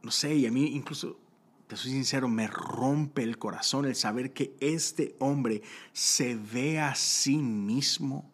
No 0.03 0.11
sé, 0.11 0.35
y 0.35 0.47
a 0.47 0.51
mí 0.51 0.67
incluso, 0.75 1.19
te 1.69 1.77
soy 1.77 1.93
sincero, 1.93 2.29
me 2.29 2.49
rompe 2.49 3.23
el 3.23 3.39
corazón 3.39 3.87
el 3.87 3.95
saber 3.95 4.33
que 4.33 4.57
este 4.59 5.15
hombre 5.21 5.63
se 5.93 6.35
ve 6.35 6.81
a 6.81 6.97
sí 6.97 7.37
mismo 7.37 8.29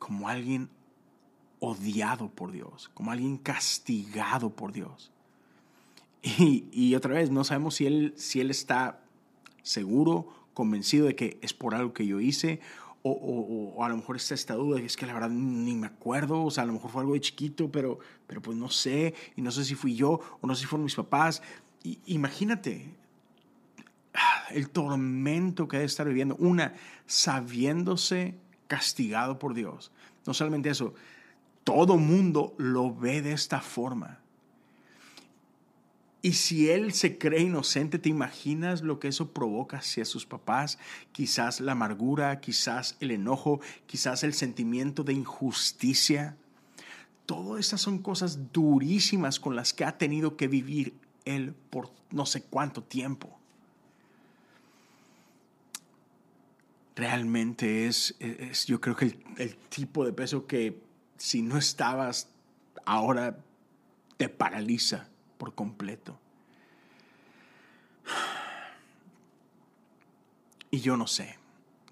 como 0.00 0.28
alguien 0.28 0.68
odiado 1.60 2.28
por 2.28 2.50
Dios, 2.50 2.90
como 2.92 3.12
alguien 3.12 3.36
castigado 3.36 4.50
por 4.50 4.72
Dios. 4.72 5.12
Y, 6.20 6.66
y, 6.72 6.96
otra 6.96 7.14
vez, 7.14 7.30
no 7.30 7.44
sabemos 7.44 7.76
si 7.76 7.86
él, 7.86 8.14
si 8.16 8.40
él 8.40 8.50
está 8.50 9.04
seguro 9.62 10.34
convencido 10.58 11.06
de 11.06 11.14
que 11.14 11.38
es 11.40 11.54
por 11.54 11.76
algo 11.76 11.92
que 11.92 12.04
yo 12.04 12.18
hice, 12.18 12.58
o, 13.04 13.84
a 13.84 13.88
lo 13.88 13.96
mejor 13.96 14.16
está 14.16 14.34
esta 14.34 14.54
duda, 14.54 14.80
es 14.80 14.96
que 14.96 15.06
la 15.06 15.14
verdad 15.14 15.30
ni 15.30 15.76
me 15.76 15.86
acuerdo, 15.86 16.42
o 16.42 16.50
sea, 16.50 16.64
a 16.64 16.66
lo 16.66 16.72
mejor 16.72 16.90
fue 16.90 17.02
algo 17.02 17.14
de 17.14 17.20
chiquito, 17.20 17.70
pero, 17.70 18.00
pero 18.26 18.42
pues 18.42 18.56
no 18.56 18.68
sé, 18.68 19.14
y 19.36 19.40
no 19.40 19.52
sé 19.52 19.64
si 19.64 19.76
fui 19.76 19.94
yo, 19.94 20.20
o 20.40 20.46
no 20.48 20.56
sé 20.56 20.62
si 20.62 20.66
fueron 20.66 20.82
mis 20.82 20.96
papás. 20.96 21.40
Y, 21.84 22.00
imagínate 22.06 22.92
el 24.50 24.68
tormento 24.68 25.68
que 25.68 25.76
debe 25.76 25.86
estar 25.86 26.08
viviendo, 26.08 26.34
una, 26.40 26.74
sabiéndose 27.06 28.34
castigado 28.66 29.38
por 29.38 29.54
Dios. 29.54 29.92
No 30.26 30.34
solamente 30.34 30.68
eso, 30.68 30.92
todo 31.62 31.98
mundo 31.98 32.54
lo 32.58 32.92
ve 32.92 33.22
de 33.22 33.32
esta 33.32 33.60
forma. 33.60 34.18
Y 36.20 36.32
si 36.32 36.68
él 36.68 36.92
se 36.92 37.16
cree 37.16 37.42
inocente, 37.42 37.98
¿te 37.98 38.08
imaginas 38.08 38.82
lo 38.82 38.98
que 38.98 39.08
eso 39.08 39.32
provoca 39.32 39.78
hacia 39.78 40.04
sus 40.04 40.26
papás? 40.26 40.78
Quizás 41.12 41.60
la 41.60 41.72
amargura, 41.72 42.40
quizás 42.40 42.96
el 42.98 43.12
enojo, 43.12 43.60
quizás 43.86 44.24
el 44.24 44.34
sentimiento 44.34 45.04
de 45.04 45.12
injusticia. 45.12 46.36
Todas 47.24 47.60
estas 47.60 47.80
son 47.80 47.98
cosas 47.98 48.52
durísimas 48.52 49.38
con 49.38 49.54
las 49.54 49.72
que 49.72 49.84
ha 49.84 49.96
tenido 49.96 50.36
que 50.36 50.48
vivir 50.48 50.94
él 51.24 51.54
por 51.70 51.92
no 52.10 52.26
sé 52.26 52.42
cuánto 52.42 52.82
tiempo. 52.82 53.38
Realmente 56.96 57.86
es, 57.86 58.16
yo 58.66 58.80
creo 58.80 58.96
que 58.96 59.04
el, 59.04 59.24
el 59.36 59.56
tipo 59.56 60.04
de 60.04 60.12
peso 60.12 60.48
que 60.48 60.82
si 61.16 61.42
no 61.42 61.58
estabas, 61.58 62.28
ahora 62.84 63.38
te 64.16 64.28
paraliza 64.28 65.08
por 65.38 65.54
completo. 65.54 66.18
Y 70.70 70.80
yo 70.80 70.98
no 70.98 71.06
sé, 71.06 71.38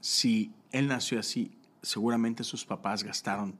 si 0.02 0.52
él 0.70 0.86
nació 0.86 1.18
así, 1.18 1.50
seguramente 1.80 2.44
sus 2.44 2.66
papás 2.66 3.04
gastaron 3.04 3.58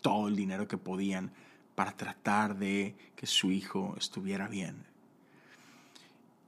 todo 0.00 0.28
el 0.28 0.34
dinero 0.34 0.66
que 0.66 0.78
podían 0.78 1.30
para 1.74 1.94
tratar 1.94 2.56
de 2.56 2.94
que 3.16 3.26
su 3.26 3.52
hijo 3.52 3.94
estuviera 3.98 4.48
bien. 4.48 4.86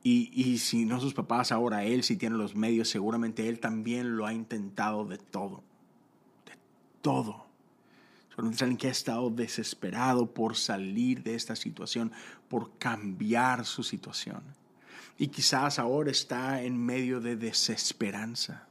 Y, 0.02 0.30
y, 0.32 0.56
si 0.56 0.86
no 0.86 1.00
sus 1.00 1.12
papás, 1.12 1.52
ahora 1.52 1.84
él 1.84 2.02
si 2.02 2.16
tiene 2.16 2.38
los 2.38 2.54
medios, 2.54 2.88
seguramente 2.88 3.46
él 3.46 3.60
también 3.60 4.16
lo 4.16 4.24
ha 4.24 4.32
intentado 4.32 5.04
de 5.04 5.18
todo. 5.18 5.62
De 6.46 6.56
todo 7.02 7.47
alguien 8.46 8.76
que 8.76 8.88
ha 8.88 8.92
estado 8.92 9.30
desesperado 9.30 10.32
por 10.32 10.56
salir 10.56 11.22
de 11.22 11.34
esta 11.34 11.56
situación, 11.56 12.12
por 12.48 12.78
cambiar 12.78 13.64
su 13.64 13.82
situación. 13.82 14.42
Y 15.16 15.28
quizás 15.28 15.78
ahora 15.78 16.10
está 16.10 16.62
en 16.62 16.78
medio 16.78 17.20
de 17.20 17.36
desesperanza. 17.36 18.68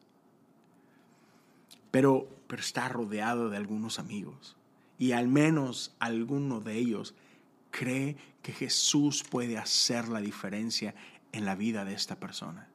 Pero, 1.92 2.30
pero 2.48 2.62
está 2.62 2.88
rodeado 2.88 3.50
de 3.50 3.58
algunos 3.58 4.00
amigos. 4.00 4.56
y 5.00 5.12
al 5.12 5.28
menos 5.28 5.96
alguno 6.00 6.60
de 6.60 6.76
ellos 6.76 7.14
cree 7.70 8.18
que 8.42 8.52
Jesús 8.52 9.24
puede 9.24 9.58
hacer 9.58 10.08
la 10.08 10.22
diferencia 10.22 10.96
en 11.32 11.46
la 11.46 11.56
vida 11.56 11.86
de 11.86 11.94
esta 11.94 12.20
persona. 12.20 12.68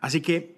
Así 0.00 0.22
que 0.22 0.56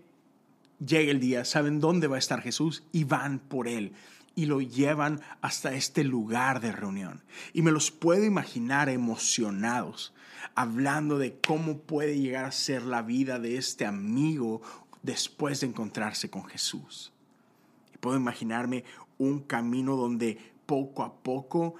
llega 0.78 1.10
el 1.10 1.18
día, 1.18 1.44
saben 1.44 1.80
dónde 1.80 2.06
va 2.06 2.16
a 2.16 2.20
estar 2.20 2.42
Jesús 2.42 2.84
y 2.92 3.04
van 3.04 3.40
por 3.40 3.66
él 3.66 3.92
y 4.34 4.46
lo 4.46 4.60
llevan 4.60 5.20
hasta 5.40 5.74
este 5.74 6.04
lugar 6.04 6.60
de 6.60 6.72
reunión. 6.72 7.22
Y 7.52 7.62
me 7.62 7.72
los 7.72 7.90
puedo 7.90 8.24
imaginar 8.24 8.88
emocionados, 8.88 10.12
hablando 10.54 11.18
de 11.18 11.38
cómo 11.40 11.78
puede 11.78 12.18
llegar 12.18 12.44
a 12.44 12.52
ser 12.52 12.82
la 12.82 13.02
vida 13.02 13.38
de 13.38 13.56
este 13.56 13.86
amigo 13.86 14.62
después 15.02 15.60
de 15.60 15.68
encontrarse 15.68 16.30
con 16.30 16.44
Jesús. 16.44 17.12
Y 17.94 17.98
puedo 17.98 18.16
imaginarme 18.16 18.84
un 19.18 19.40
camino 19.40 19.96
donde 19.96 20.54
poco 20.66 21.02
a 21.02 21.14
poco 21.22 21.74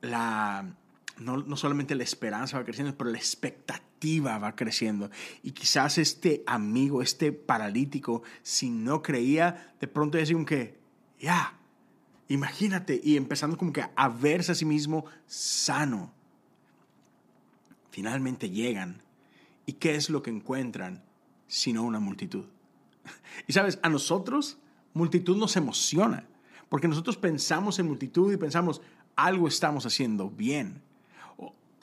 la, 0.00 0.74
no, 1.18 1.38
no, 1.38 1.56
solamente 1.56 1.94
la 1.94 2.04
esperanza 2.04 2.58
va 2.58 2.64
creciendo, 2.64 2.96
pero 2.96 3.10
la 3.10 3.18
expectativa 3.18 4.38
va 4.38 4.56
creciendo. 4.56 5.10
Y 5.42 5.52
quizás 5.52 5.98
este 5.98 6.42
amigo, 6.46 7.02
este 7.02 7.32
paralítico, 7.32 8.22
si 8.42 8.70
no 8.70 9.02
creía, 9.02 9.74
de 9.80 9.88
pronto 9.88 10.18
decía 10.18 10.36
que, 10.44 10.78
ya, 11.18 11.58
imagínate, 12.28 13.00
y 13.02 13.16
empezando 13.16 13.56
como 13.56 13.72
que 13.72 13.84
a 13.94 14.08
verse 14.08 14.52
a 14.52 14.54
sí 14.54 14.64
mismo 14.64 15.04
sano. 15.26 16.12
Finalmente 17.90 18.50
llegan. 18.50 19.02
¿Y 19.64 19.74
qué 19.74 19.94
es 19.94 20.10
lo 20.10 20.22
que 20.22 20.30
encuentran? 20.30 21.02
Sino 21.48 21.82
una 21.82 22.00
multitud. 22.00 22.44
Y 23.46 23.52
sabes, 23.52 23.78
a 23.82 23.88
nosotros 23.88 24.58
multitud 24.94 25.36
nos 25.36 25.56
emociona, 25.56 26.26
porque 26.68 26.88
nosotros 26.88 27.16
pensamos 27.16 27.78
en 27.78 27.86
multitud 27.86 28.32
y 28.32 28.36
pensamos, 28.36 28.80
algo 29.14 29.46
estamos 29.46 29.84
haciendo 29.84 30.30
bien 30.30 30.82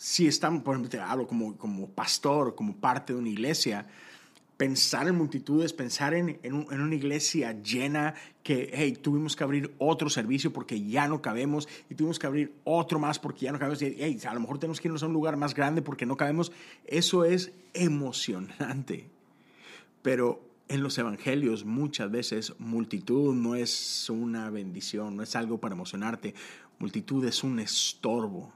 si 0.03 0.27
estamos, 0.27 0.63
por 0.63 0.75
ejemplo, 0.75 0.89
te 0.89 1.25
como, 1.27 1.57
como 1.57 1.87
pastor, 1.87 2.55
como 2.55 2.75
parte 2.75 3.13
de 3.13 3.19
una 3.19 3.29
iglesia, 3.29 3.87
pensar 4.63 5.09
en 5.09 5.15
multitudes, 5.15 5.73
pensar 5.73 6.13
en, 6.13 6.39
en, 6.41 6.53
una 6.55 6.95
iglesia 6.95 7.51
llena 7.61 8.13
que, 8.43 8.71
hey, 8.73 8.93
tuvimos 8.93 9.35
que 9.35 9.43
abrir 9.43 9.73
otro 9.77 10.09
servicio 10.09 10.53
porque 10.53 10.81
ya 10.81 11.05
no 11.05 11.21
cabemos 11.21 11.67
y 11.89 11.95
tuvimos 11.95 12.17
que 12.17 12.27
abrir 12.27 12.53
otro 12.63 12.97
más 12.97 13.19
porque 13.19 13.41
ya 13.41 13.51
no 13.51 13.59
cabemos 13.59 13.81
y, 13.81 13.93
hey, 13.99 14.17
a 14.25 14.33
lo 14.33 14.39
mejor 14.39 14.59
tenemos 14.59 14.79
que 14.79 14.87
irnos 14.87 15.03
a 15.03 15.07
un 15.07 15.11
lugar 15.11 15.35
más 15.35 15.53
grande 15.53 15.81
porque 15.81 16.05
no 16.05 16.15
cabemos. 16.15 16.53
Eso 16.85 17.25
es 17.25 17.51
emocionante. 17.73 19.09
Pero 20.01 20.41
en 20.69 20.81
los 20.81 20.97
evangelios 20.97 21.65
muchas 21.65 22.09
veces 22.09 22.53
multitud 22.57 23.35
no 23.35 23.55
es 23.55 24.09
una 24.09 24.49
bendición, 24.49 25.17
no 25.17 25.23
es 25.23 25.35
algo 25.35 25.57
para 25.57 25.75
emocionarte. 25.75 26.35
Multitud 26.79 27.25
es 27.25 27.43
un 27.43 27.59
estorbo 27.59 28.53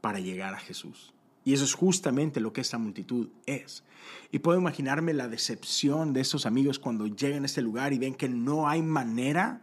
para 0.00 0.18
llegar 0.18 0.52
a 0.52 0.58
Jesús. 0.58 1.12
Y 1.46 1.54
eso 1.54 1.62
es 1.62 1.74
justamente 1.74 2.40
lo 2.40 2.52
que 2.52 2.60
esta 2.60 2.76
multitud 2.76 3.28
es. 3.46 3.84
Y 4.32 4.40
puedo 4.40 4.58
imaginarme 4.58 5.14
la 5.14 5.28
decepción 5.28 6.12
de 6.12 6.20
esos 6.22 6.44
amigos 6.44 6.80
cuando 6.80 7.06
llegan 7.06 7.44
a 7.44 7.46
este 7.46 7.62
lugar 7.62 7.92
y 7.92 7.98
ven 7.98 8.16
que 8.16 8.28
no 8.28 8.68
hay 8.68 8.82
manera 8.82 9.62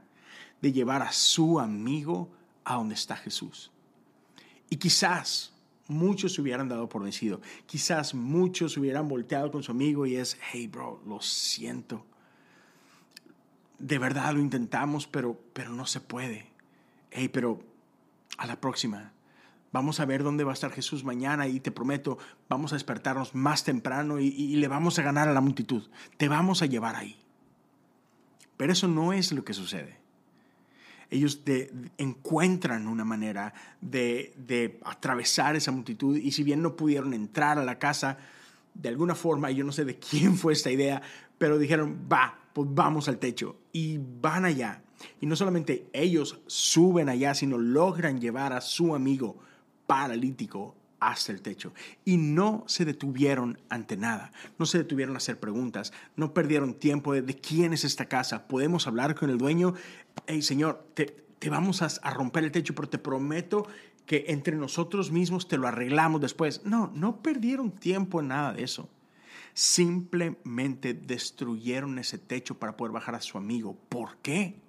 de 0.61 0.71
llevar 0.71 1.01
a 1.01 1.11
su 1.11 1.59
amigo 1.59 2.31
a 2.63 2.75
donde 2.75 2.95
está 2.95 3.17
Jesús. 3.17 3.69
Y 4.69 4.77
quizás 4.77 5.51
muchos 5.89 6.33
se 6.33 6.41
hubieran 6.41 6.69
dado 6.69 6.87
por 6.87 7.03
vencido. 7.03 7.41
Quizás 7.65 8.13
muchos 8.13 8.77
hubieran 8.77 9.09
volteado 9.09 9.51
con 9.51 9.61
su 9.61 9.73
amigo 9.73 10.05
y 10.05 10.15
es, 10.15 10.37
hey 10.53 10.67
bro, 10.67 11.01
lo 11.05 11.19
siento. 11.19 12.05
De 13.77 13.97
verdad 13.97 14.33
lo 14.33 14.39
intentamos, 14.39 15.05
pero, 15.05 15.37
pero 15.51 15.71
no 15.73 15.85
se 15.85 15.99
puede. 15.99 16.47
Hey, 17.11 17.27
pero 17.27 17.59
a 18.37 18.47
la 18.47 18.61
próxima 18.61 19.11
Vamos 19.73 19.99
a 19.99 20.05
ver 20.05 20.21
dónde 20.21 20.43
va 20.43 20.51
a 20.51 20.53
estar 20.53 20.71
Jesús 20.71 21.03
mañana 21.03 21.47
y 21.47 21.59
te 21.59 21.71
prometo, 21.71 22.19
vamos 22.47 22.71
a 22.71 22.75
despertarnos 22.75 23.33
más 23.33 23.63
temprano 23.63 24.19
y, 24.19 24.55
le 24.55 24.67
vamos 24.67 24.99
a 24.99 25.01
ganar 25.01 25.27
a 25.27 25.33
la 25.33 25.41
multitud. 25.41 25.89
Te 26.17 26.27
vamos 26.27 26.61
a 26.61 26.67
llevar 26.67 26.95
ahí. 26.95 27.17
Pero 28.55 28.71
eso 28.71 28.87
no 28.87 29.13
es 29.13 29.31
lo 29.31 29.43
que 29.43 29.55
sucede. 29.55 29.97
Ellos 31.09 31.41
encuentran 31.97 32.87
una 32.87 33.03
manera 33.03 33.55
de, 33.81 34.33
de 34.37 34.79
atravesar 34.85 35.55
esa 35.55 35.71
multitud 35.71 36.17
y 36.17 36.31
si 36.31 36.43
bien 36.43 36.61
no 36.61 36.75
pudieron 36.75 37.15
entrar 37.15 37.57
a 37.57 37.63
la 37.63 37.79
casa, 37.79 38.19
de 38.75 38.89
alguna 38.89 39.15
forma, 39.15 39.49
yo 39.49 39.65
no 39.65 39.71
sé 39.71 39.85
de 39.85 39.97
quién 39.97 40.37
fue 40.37 40.53
esta 40.53 40.69
idea, 40.69 41.01
pero 41.39 41.57
dijeron, 41.57 42.07
va, 42.11 42.37
pues 42.53 42.69
vamos 42.71 43.07
al 43.07 43.17
techo. 43.17 43.57
Y 43.71 43.99
van 44.21 44.45
allá. 44.45 44.83
Y 45.19 45.25
no 45.25 45.35
solamente 45.35 45.87
ellos 45.93 46.39
suben 46.45 47.09
allá, 47.09 47.33
sino 47.33 47.57
logran 47.57 48.21
llevar 48.21 48.53
a 48.53 48.61
su 48.61 48.93
amigo 48.93 49.39
paralítico 49.85 50.75
hasta 50.99 51.31
el 51.31 51.41
techo. 51.41 51.73
Y 52.05 52.17
no 52.17 52.63
se 52.67 52.85
detuvieron 52.85 53.59
ante 53.69 53.97
nada, 53.97 54.31
no 54.57 54.65
se 54.65 54.77
detuvieron 54.79 55.15
a 55.15 55.17
hacer 55.17 55.39
preguntas, 55.39 55.93
no 56.15 56.33
perdieron 56.33 56.73
tiempo 56.73 57.13
de, 57.13 57.35
quién 57.35 57.73
es 57.73 57.83
esta 57.83 58.05
casa. 58.05 58.47
Podemos 58.47 58.87
hablar 58.87 59.15
con 59.15 59.29
el 59.29 59.37
dueño, 59.37 59.73
hey 60.27 60.41
Señor, 60.41 60.87
te, 60.93 61.25
vamos 61.49 61.81
a, 61.81 61.87
a 62.01 62.13
romper 62.13 62.45
el 62.45 62.51
techo, 62.51 62.73
pero 62.73 62.89
te 62.89 62.97
prometo 62.97 63.67
que 64.05 64.25
entre 64.27 64.55
nosotros 64.55 65.11
mismos 65.11 65.47
te 65.47 65.57
lo 65.57 65.67
arreglamos 65.67 66.21
después. 66.21 66.61
No, 66.65 66.91
no 66.93 67.21
perdieron 67.21 67.71
tiempo 67.71 68.19
en 68.19 68.29
nada 68.29 68.53
de 68.53 68.63
eso. 68.63 68.89
Simplemente 69.53 70.93
destruyeron 70.93 71.99
ese 71.99 72.17
techo 72.17 72.57
para 72.57 72.75
poder 72.75 72.91
bajar 72.91 73.15
a 73.15 73.21
su 73.21 73.37
amigo. 73.37 73.77
¿Por 73.89 74.17
qué? 74.17 74.62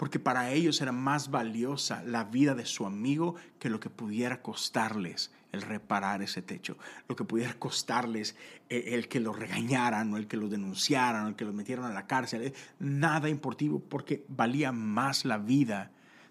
Porque 0.00 0.18
para 0.18 0.50
ellos 0.50 0.80
era 0.80 0.92
más 0.92 1.30
valiosa 1.30 2.02
la 2.04 2.24
vida 2.24 2.54
de 2.54 2.64
su 2.64 2.86
amigo 2.86 3.34
que 3.58 3.68
lo 3.68 3.80
que 3.80 3.90
pudiera 3.90 4.40
costarles 4.40 5.30
el 5.52 5.60
reparar 5.60 6.22
ese 6.22 6.40
techo, 6.40 6.78
lo 7.06 7.16
que 7.16 7.24
pudiera 7.24 7.52
costarles 7.58 8.34
eh, 8.70 8.94
el, 8.94 9.08
que 9.08 9.20
lo 9.20 9.34
regañaran 9.34 10.10
o 10.10 10.16
el 10.16 10.26
que 10.26 10.38
lo 10.38 10.48
denunciaran 10.48 11.26
o 11.26 11.28
el 11.28 11.36
que 11.36 11.44
lo 11.44 11.52
metieran 11.52 11.84
a 11.84 11.92
la 11.92 12.06
cárcel. 12.06 12.44
Eh, 12.44 12.54
nada 12.78 13.28
importivo 13.28 13.78
porque 13.78 14.24
valía 14.28 14.72
más 14.72 15.26
la 15.26 15.36
vida 15.36 15.90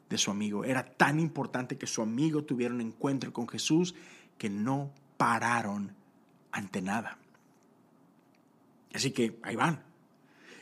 de 0.10 0.18
su 0.18 0.32
amigo. 0.32 0.66
Era 0.66 0.84
tan 0.84 1.20
importante 1.20 1.78
que 1.78 1.86
su 1.86 2.02
amigo 2.02 2.44
tuviera 2.46 2.74
un 2.74 2.82
encuentro 2.82 3.32
con 3.32 3.48
Jesús 3.48 3.94
que 4.40 4.50
no 4.50 4.92
pararon 5.18 5.94
ante 6.52 6.82
nada. 6.82 7.20
Así 8.96 9.12
que 9.12 9.40
ahí 9.44 9.56
van, 9.56 9.84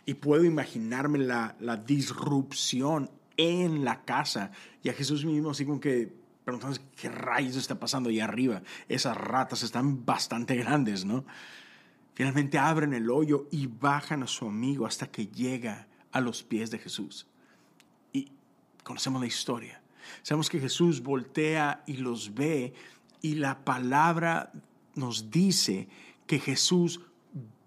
y 0.08 0.13
puedo 0.13 0.46
imaginarme 0.46 1.20
la, 1.20 1.58
la 1.60 1.76
disrupción 1.76 3.12
en 3.36 3.84
la 3.84 4.06
casa. 4.06 4.52
Y 4.82 4.88
a 4.88 4.93
Jesús 4.93 5.26
mismo 5.26 5.52
así 5.52 5.65
como 5.65 5.82
que 5.82 6.15
preguntando 6.46 6.80
qué 6.96 7.10
rayos 7.10 7.58
está 7.58 7.78
pasando 7.78 8.10
ahí 8.10 8.22
arriba. 8.22 8.63
Esas 8.88 9.17
ratas 9.17 9.63
están 9.63 10.06
bastante 10.06 10.56
grandes, 10.56 11.04
¿no? 11.04 11.26
Finalmente 12.13 12.58
abren 12.58 12.93
el 12.93 13.10
hoyo 13.10 13.50
y 13.52 13.67
bajan 13.67 14.24
a 14.24 14.28
su 14.28 14.48
amigo 14.48 14.86
hasta 14.86 15.12
que 15.12 15.28
llega 15.28 15.88
a 16.13 16.22
los 16.22 16.41
pies 16.41 16.72
de 16.72 16.80
Jesús. 16.80 17.28
Y 18.13 18.32
conocemos 18.84 19.20
la 19.20 19.28
historia. 19.28 19.82
Sabemos 20.24 20.50
que 20.50 20.62
Jesús 20.62 21.04
voltea 21.04 21.84
y 21.86 21.98
los 21.98 22.34
ve 22.34 22.74
y 23.22 23.36
la 23.36 23.65
palabra 23.65 24.54
nos 24.96 25.30
dice 25.30 25.89
que 26.26 26.39
Jesús 26.39 27.02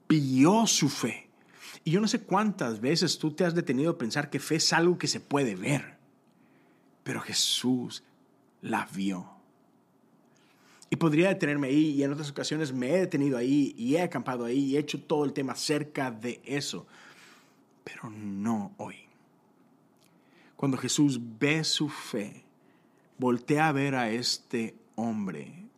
vio 0.08 0.66
su 0.66 0.88
fe. 0.88 1.29
Y 1.84 1.92
yo 1.92 2.00
no 2.00 2.08
sé 2.08 2.20
cuántas 2.20 2.80
veces 2.80 3.18
tú 3.18 3.32
te 3.32 3.44
has 3.44 3.54
detenido 3.54 3.92
a 3.92 3.98
pensar 3.98 4.30
que 4.30 4.38
fe 4.38 4.56
es 4.56 4.72
algo 4.72 4.98
que 4.98 5.06
se 5.06 5.20
puede 5.20 5.54
ver, 5.54 5.96
pero 7.02 7.20
Jesús 7.20 8.02
la 8.60 8.86
vio. 8.94 9.26
Y 10.90 10.96
podría 10.96 11.28
detenerme 11.28 11.68
ahí 11.68 11.90
y 11.90 12.02
en 12.02 12.12
otras 12.12 12.30
ocasiones 12.30 12.72
me 12.72 12.90
he 12.90 12.98
detenido 12.98 13.38
ahí 13.38 13.74
y 13.78 13.94
he 13.94 14.02
acampado 14.02 14.44
ahí 14.44 14.58
y 14.58 14.76
he 14.76 14.80
hecho 14.80 15.00
todo 15.00 15.24
el 15.24 15.32
tema 15.32 15.52
acerca 15.52 16.10
de 16.10 16.40
eso, 16.44 16.86
pero 17.84 18.10
no 18.10 18.74
hoy. 18.76 18.96
Cuando 20.56 20.76
Jesús 20.76 21.18
ve 21.38 21.64
su 21.64 21.88
fe, 21.88 22.44
voltea 23.16 23.68
a 23.68 23.72
ver 23.72 23.94
a 23.94 24.10
este 24.10 24.74
hombre 24.96 25.68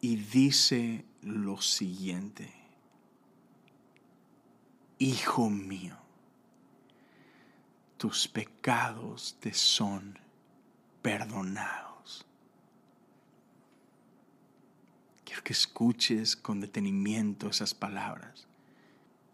y 0.00 0.16
dice 0.16 1.04
lo 1.22 1.60
siguiente 1.60 2.61
Hijo 5.02 5.50
mío, 5.50 5.96
tus 7.96 8.28
pecados 8.28 9.36
te 9.40 9.52
son 9.52 10.16
perdonados. 11.02 12.24
Quiero 15.24 15.42
que 15.42 15.54
escuches 15.54 16.36
con 16.36 16.60
detenimiento 16.60 17.48
esas 17.48 17.74
palabras, 17.74 18.46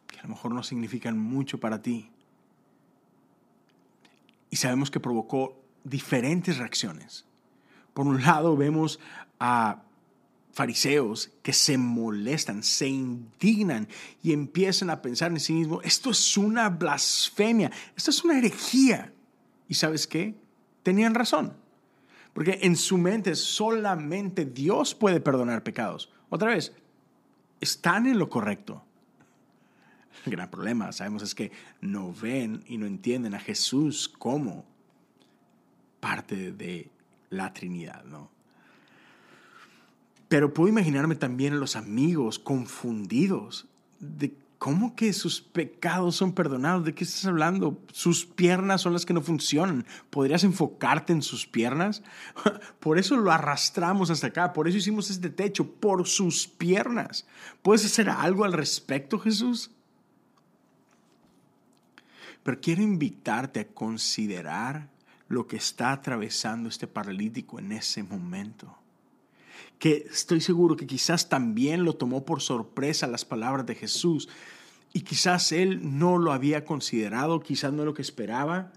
que 0.06 0.18
a 0.18 0.22
lo 0.22 0.30
mejor 0.30 0.54
no 0.54 0.62
significan 0.62 1.18
mucho 1.18 1.60
para 1.60 1.82
ti. 1.82 2.08
Y 4.48 4.56
sabemos 4.56 4.90
que 4.90 5.00
provocó 5.00 5.60
diferentes 5.84 6.56
reacciones. 6.56 7.26
Por 7.92 8.06
un 8.06 8.22
lado 8.22 8.56
vemos 8.56 8.98
a 9.38 9.82
fariseos 10.52 11.30
que 11.42 11.52
se 11.52 11.78
molestan, 11.78 12.62
se 12.62 12.88
indignan 12.88 13.88
y 14.22 14.32
empiezan 14.32 14.90
a 14.90 15.00
pensar 15.02 15.30
en 15.30 15.40
sí 15.40 15.52
mismos, 15.52 15.84
esto 15.84 16.10
es 16.10 16.36
una 16.36 16.68
blasfemia, 16.68 17.70
esto 17.96 18.10
es 18.10 18.24
una 18.24 18.38
herejía. 18.38 19.12
¿Y 19.68 19.74
sabes 19.74 20.06
qué? 20.06 20.34
tenían 20.88 21.14
razón. 21.14 21.52
Porque 22.32 22.60
en 22.62 22.74
su 22.74 22.96
mente 22.96 23.34
solamente 23.34 24.46
Dios 24.46 24.94
puede 24.94 25.20
perdonar 25.20 25.62
pecados. 25.62 26.10
Otra 26.30 26.48
vez, 26.48 26.72
están 27.60 28.06
en 28.06 28.18
lo 28.18 28.30
correcto. 28.30 28.82
El 30.24 30.32
gran 30.32 30.50
problema, 30.50 30.92
sabemos, 30.92 31.22
es 31.22 31.34
que 31.34 31.52
no 31.82 32.14
ven 32.14 32.64
y 32.66 32.78
no 32.78 32.86
entienden 32.86 33.34
a 33.34 33.38
Jesús 33.38 34.08
como 34.08 34.64
parte 36.00 36.52
de 36.52 36.90
la 37.28 37.52
Trinidad, 37.52 38.04
¿no? 38.04 38.30
Pero 40.28 40.52
puedo 40.52 40.68
imaginarme 40.68 41.14
también 41.14 41.54
a 41.54 41.56
los 41.56 41.74
amigos 41.74 42.38
confundidos 42.38 43.66
de 43.98 44.34
cómo 44.58 44.94
que 44.94 45.12
sus 45.12 45.40
pecados 45.40 46.16
son 46.16 46.32
perdonados. 46.32 46.84
¿De 46.84 46.94
qué 46.94 47.04
estás 47.04 47.24
hablando? 47.24 47.80
Sus 47.92 48.26
piernas 48.26 48.82
son 48.82 48.92
las 48.92 49.06
que 49.06 49.14
no 49.14 49.22
funcionan. 49.22 49.86
¿Podrías 50.10 50.44
enfocarte 50.44 51.12
en 51.12 51.22
sus 51.22 51.46
piernas? 51.46 52.02
Por 52.80 52.98
eso 52.98 53.16
lo 53.16 53.32
arrastramos 53.32 54.10
hasta 54.10 54.26
acá. 54.26 54.52
Por 54.52 54.68
eso 54.68 54.76
hicimos 54.76 55.10
este 55.10 55.30
techo, 55.30 55.66
por 55.66 56.06
sus 56.06 56.46
piernas. 56.46 57.26
¿Puedes 57.62 57.86
hacer 57.86 58.10
algo 58.10 58.44
al 58.44 58.52
respecto, 58.52 59.18
Jesús? 59.18 59.70
Pero 62.42 62.60
quiero 62.60 62.82
invitarte 62.82 63.60
a 63.60 63.68
considerar 63.68 64.88
lo 65.28 65.46
que 65.46 65.56
está 65.56 65.92
atravesando 65.92 66.68
este 66.68 66.86
paralítico 66.86 67.58
en 67.58 67.72
ese 67.72 68.02
momento. 68.02 68.76
Que 69.78 70.06
estoy 70.10 70.40
seguro 70.40 70.76
que 70.76 70.86
quizás 70.86 71.28
también 71.28 71.84
lo 71.84 71.94
tomó 71.94 72.24
por 72.24 72.42
sorpresa 72.42 73.06
las 73.06 73.24
palabras 73.24 73.66
de 73.66 73.74
Jesús 73.74 74.28
y 74.92 75.02
quizás 75.02 75.52
él 75.52 75.98
no 75.98 76.18
lo 76.18 76.32
había 76.32 76.64
considerado, 76.64 77.40
quizás 77.40 77.72
no 77.72 77.84
lo 77.84 77.94
que 77.94 78.02
esperaba, 78.02 78.72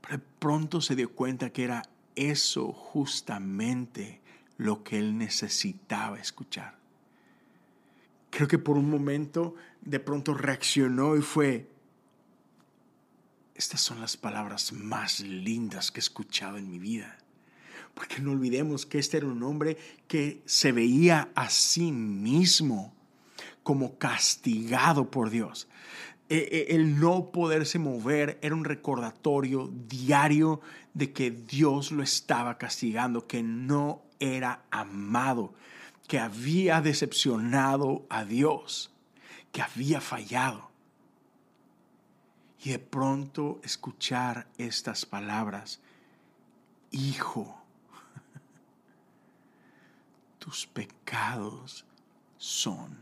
pero 0.00 0.22
pronto 0.38 0.80
se 0.80 0.96
dio 0.96 1.12
cuenta 1.12 1.50
que 1.50 1.64
era 1.64 1.88
eso 2.16 2.72
justamente 2.72 4.20
lo 4.56 4.82
que 4.82 4.98
él 4.98 5.18
necesitaba 5.18 6.18
escuchar. 6.18 6.76
Creo 8.30 8.48
que 8.48 8.58
por 8.58 8.76
un 8.76 8.90
momento 8.90 9.54
de 9.80 10.00
pronto 10.00 10.34
reaccionó 10.34 11.16
y 11.16 11.22
fue, 11.22 11.70
estas 13.54 13.80
son 13.80 14.00
las 14.00 14.16
palabras 14.16 14.72
más 14.72 15.20
lindas 15.20 15.90
que 15.90 16.00
he 16.00 16.02
escuchado 16.02 16.56
en 16.56 16.70
mi 16.70 16.78
vida. 16.78 17.18
Porque 17.94 18.20
no 18.20 18.32
olvidemos 18.32 18.86
que 18.86 18.98
este 18.98 19.18
era 19.18 19.26
un 19.26 19.42
hombre 19.42 19.76
que 20.08 20.42
se 20.44 20.72
veía 20.72 21.30
a 21.34 21.48
sí 21.48 21.92
mismo 21.92 22.94
como 23.62 23.96
castigado 23.98 25.10
por 25.10 25.30
Dios. 25.30 25.68
E, 26.28 26.36
e, 26.70 26.74
el 26.74 26.98
no 26.98 27.30
poderse 27.30 27.78
mover 27.78 28.38
era 28.42 28.54
un 28.54 28.64
recordatorio 28.64 29.70
diario 29.88 30.60
de 30.92 31.12
que 31.12 31.30
Dios 31.30 31.92
lo 31.92 32.02
estaba 32.02 32.58
castigando, 32.58 33.26
que 33.26 33.42
no 33.42 34.02
era 34.18 34.64
amado, 34.70 35.54
que 36.08 36.18
había 36.18 36.80
decepcionado 36.80 38.06
a 38.10 38.24
Dios, 38.24 38.92
que 39.52 39.62
había 39.62 40.00
fallado 40.00 40.74
y 42.64 42.70
de 42.70 42.78
pronto 42.78 43.60
escuchar 43.62 44.48
estas 44.56 45.04
palabras, 45.04 45.80
Hijo, 46.90 47.60
tus 50.44 50.66
pecados 50.66 51.86
son 52.36 52.98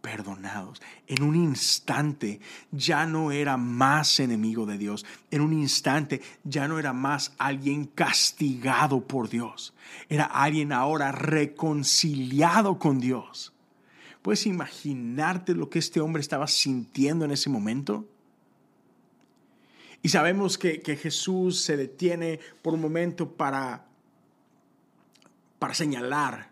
perdonados. 0.00 0.80
En 1.06 1.22
un 1.22 1.36
instante 1.36 2.40
ya 2.72 3.04
no 3.04 3.30
era 3.30 3.58
más 3.58 4.20
enemigo 4.20 4.64
de 4.64 4.78
Dios. 4.78 5.04
En 5.30 5.42
un 5.42 5.52
instante 5.52 6.22
ya 6.44 6.66
no 6.66 6.78
era 6.78 6.94
más 6.94 7.34
alguien 7.36 7.84
castigado 7.84 9.06
por 9.06 9.28
Dios. 9.28 9.74
Era 10.08 10.24
alguien 10.24 10.72
ahora 10.72 11.12
reconciliado 11.12 12.78
con 12.78 13.00
Dios. 13.00 13.52
¿Puedes 14.22 14.46
imaginarte 14.46 15.54
lo 15.54 15.68
que 15.68 15.78
este 15.78 16.00
hombre 16.00 16.22
estaba 16.22 16.46
sintiendo 16.46 17.26
en 17.26 17.32
ese 17.32 17.50
momento? 17.50 18.08
Y 20.00 20.08
sabemos 20.08 20.56
que, 20.56 20.80
Jesús 20.96 21.60
se 21.60 21.76
detiene 21.76 22.40
por 22.62 22.72
un 22.72 22.80
momento 22.80 23.28
para, 23.28 23.84
para 25.58 25.74
señalar 25.74 26.50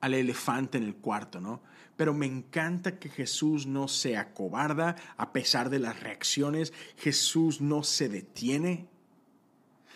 al 0.00 0.14
elefante 0.14 0.78
en 0.78 0.84
el 0.84 0.96
cuarto, 0.96 1.40
¿no? 1.40 1.60
Pero 1.96 2.12
me 2.12 2.26
encanta 2.26 2.98
que 2.98 3.08
Jesús 3.08 3.66
no 3.66 3.88
se 3.88 4.16
acobarda 4.16 4.96
a 5.16 5.32
pesar 5.32 5.70
de 5.70 5.78
las 5.78 6.00
reacciones. 6.00 6.72
Jesús 6.98 7.60
no 7.60 7.82
se 7.82 8.08
detiene. 8.08 8.86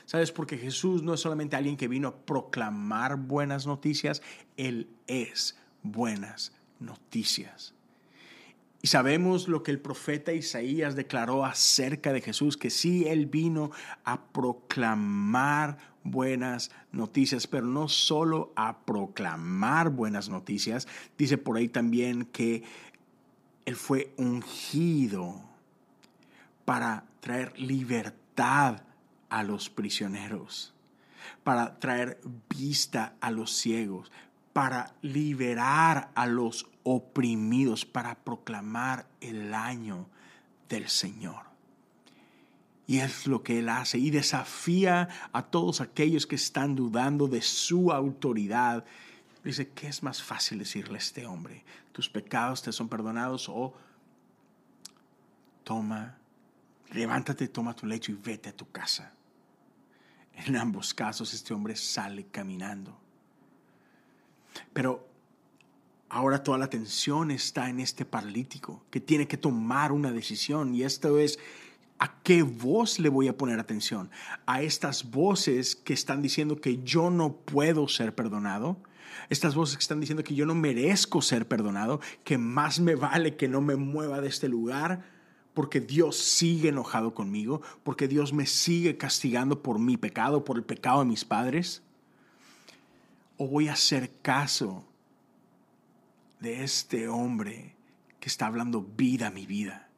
¿Sabes? 0.06 0.32
Porque 0.32 0.56
Jesús 0.56 1.02
no 1.02 1.14
es 1.14 1.20
solamente 1.20 1.56
alguien 1.56 1.76
que 1.76 1.88
vino 1.88 2.08
a 2.08 2.16
proclamar 2.16 3.16
buenas 3.16 3.66
noticias, 3.66 4.22
Él 4.56 4.88
es 5.06 5.56
buenas 5.82 6.52
noticias. 6.80 7.74
Y 8.82 8.88
sabemos 8.88 9.46
lo 9.46 9.62
que 9.62 9.70
el 9.70 9.78
profeta 9.78 10.32
Isaías 10.32 10.96
declaró 10.96 11.44
acerca 11.44 12.14
de 12.14 12.22
Jesús, 12.22 12.56
que 12.56 12.70
sí, 12.70 13.06
Él 13.06 13.26
vino 13.26 13.70
a 14.04 14.24
proclamar 14.32 15.76
buenas 16.04 16.70
noticias, 16.92 17.46
pero 17.46 17.66
no 17.66 17.88
solo 17.88 18.52
a 18.56 18.78
proclamar 18.78 19.90
buenas 19.90 20.28
noticias, 20.28 20.88
dice 21.18 21.38
por 21.38 21.56
ahí 21.56 21.68
también 21.68 22.24
que 22.24 22.62
Él 23.64 23.76
fue 23.76 24.12
ungido 24.16 25.40
para 26.64 27.04
traer 27.20 27.58
libertad 27.58 28.82
a 29.28 29.42
los 29.42 29.70
prisioneros, 29.70 30.74
para 31.44 31.78
traer 31.78 32.20
vista 32.48 33.14
a 33.20 33.30
los 33.30 33.52
ciegos, 33.52 34.10
para 34.52 34.94
liberar 35.02 36.10
a 36.14 36.26
los 36.26 36.66
oprimidos, 36.82 37.84
para 37.84 38.16
proclamar 38.16 39.06
el 39.20 39.54
año 39.54 40.06
del 40.68 40.88
Señor. 40.88 41.49
Y 42.90 42.98
es 42.98 43.28
lo 43.28 43.44
que 43.44 43.60
Él 43.60 43.68
hace 43.68 43.98
y 43.98 44.10
desafía 44.10 45.08
a 45.32 45.42
todos 45.42 45.80
aquellos 45.80 46.26
que 46.26 46.34
están 46.34 46.74
dudando 46.74 47.28
de 47.28 47.40
su 47.40 47.92
autoridad. 47.92 48.84
Dice, 49.44 49.68
¿qué 49.68 49.86
es 49.86 50.02
más 50.02 50.20
fácil 50.20 50.58
decirle 50.58 50.96
a 50.96 50.98
este 50.98 51.24
hombre? 51.24 51.62
¿Tus 51.92 52.08
pecados 52.08 52.62
te 52.62 52.72
son 52.72 52.88
perdonados 52.88 53.48
o 53.48 53.72
toma, 55.62 56.18
levántate, 56.90 57.46
toma 57.46 57.76
tu 57.76 57.86
lecho 57.86 58.10
y 58.10 58.16
vete 58.16 58.48
a 58.48 58.56
tu 58.56 58.68
casa? 58.72 59.12
En 60.34 60.56
ambos 60.56 60.92
casos 60.92 61.32
este 61.32 61.54
hombre 61.54 61.76
sale 61.76 62.26
caminando. 62.26 62.98
Pero 64.72 65.08
ahora 66.08 66.42
toda 66.42 66.58
la 66.58 66.64
atención 66.64 67.30
está 67.30 67.70
en 67.70 67.78
este 67.78 68.04
paralítico 68.04 68.82
que 68.90 68.98
tiene 68.98 69.28
que 69.28 69.36
tomar 69.36 69.92
una 69.92 70.10
decisión 70.10 70.74
y 70.74 70.82
esto 70.82 71.20
es 71.20 71.38
¿A 72.00 72.20
qué 72.22 72.42
voz 72.42 72.98
le 72.98 73.10
voy 73.10 73.28
a 73.28 73.36
poner 73.36 73.60
atención? 73.60 74.10
¿A 74.46 74.62
estas 74.62 75.10
voces 75.10 75.76
que 75.76 75.92
están 75.92 76.22
diciendo 76.22 76.60
que 76.60 76.82
yo 76.82 77.10
no 77.10 77.36
puedo 77.36 77.86
ser 77.88 78.14
perdonado? 78.14 78.78
Estas 79.28 79.54
voces 79.54 79.76
que 79.76 79.82
están 79.82 80.00
diciendo 80.00 80.24
que 80.24 80.34
yo 80.34 80.46
no 80.46 80.54
merezco 80.54 81.20
ser 81.20 81.46
perdonado, 81.46 82.00
que 82.24 82.38
más 82.38 82.80
me 82.80 82.94
vale 82.94 83.36
que 83.36 83.48
no 83.48 83.60
me 83.60 83.76
mueva 83.76 84.20
de 84.20 84.28
este 84.28 84.48
lugar 84.48 85.04
porque 85.54 85.80
Dios 85.80 86.16
sigue 86.16 86.70
enojado 86.70 87.12
conmigo, 87.12 87.60
porque 87.82 88.08
Dios 88.08 88.32
me 88.32 88.46
sigue 88.46 88.96
castigando 88.96 89.62
por 89.62 89.78
mi 89.78 89.96
pecado, 89.96 90.44
por 90.44 90.56
el 90.56 90.64
pecado 90.64 91.00
de 91.00 91.06
mis 91.06 91.24
padres 91.24 91.82
o 93.36 93.46
voy 93.46 93.68
a 93.68 93.72
hacer 93.72 94.10
caso 94.20 94.84
de 96.40 96.62
este 96.62 97.08
hombre 97.08 97.74
que 98.20 98.28
está 98.28 98.46
hablando 98.46 98.82
vida 98.82 99.28
a 99.28 99.30
mi 99.30 99.46
vida? 99.46 99.89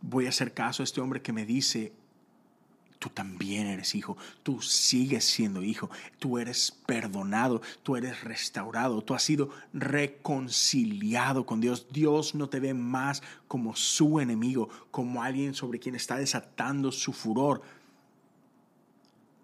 Voy 0.00 0.26
a 0.26 0.30
hacer 0.30 0.54
caso 0.54 0.82
a 0.82 0.84
este 0.84 1.00
hombre 1.00 1.22
que 1.22 1.32
me 1.32 1.46
dice, 1.46 1.92
tú 2.98 3.08
también 3.10 3.66
eres 3.66 3.94
hijo, 3.94 4.16
tú 4.42 4.60
sigues 4.60 5.24
siendo 5.24 5.62
hijo, 5.62 5.90
tú 6.18 6.38
eres 6.38 6.72
perdonado, 6.86 7.62
tú 7.82 7.96
eres 7.96 8.24
restaurado, 8.24 9.02
tú 9.02 9.14
has 9.14 9.22
sido 9.22 9.50
reconciliado 9.72 11.46
con 11.46 11.60
Dios. 11.60 11.86
Dios 11.90 12.34
no 12.34 12.48
te 12.48 12.60
ve 12.60 12.74
más 12.74 13.22
como 13.46 13.76
su 13.76 14.20
enemigo, 14.20 14.68
como 14.90 15.22
alguien 15.22 15.54
sobre 15.54 15.78
quien 15.78 15.94
está 15.94 16.16
desatando 16.16 16.92
su 16.92 17.12
furor. 17.12 17.62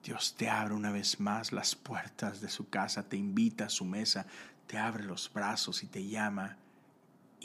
Dios 0.03 0.35
te 0.37 0.51
abre 0.51 0.75
una 0.75 0.91
vez 0.91 1.19
más 1.19 1.53
las 1.53 1.75
puertas 1.75 2.41
de 2.41 2.51
su 2.51 2.69
casa, 2.69 3.09
te 3.09 3.17
invita 3.17 3.67
a 3.67 3.71
su 3.71 3.87
mesa, 3.87 4.27
te 4.67 4.77
abre 4.77 5.05
los 5.05 5.33
brazos 5.33 5.83
y 5.83 5.87
te 5.87 6.07
llama 6.07 6.59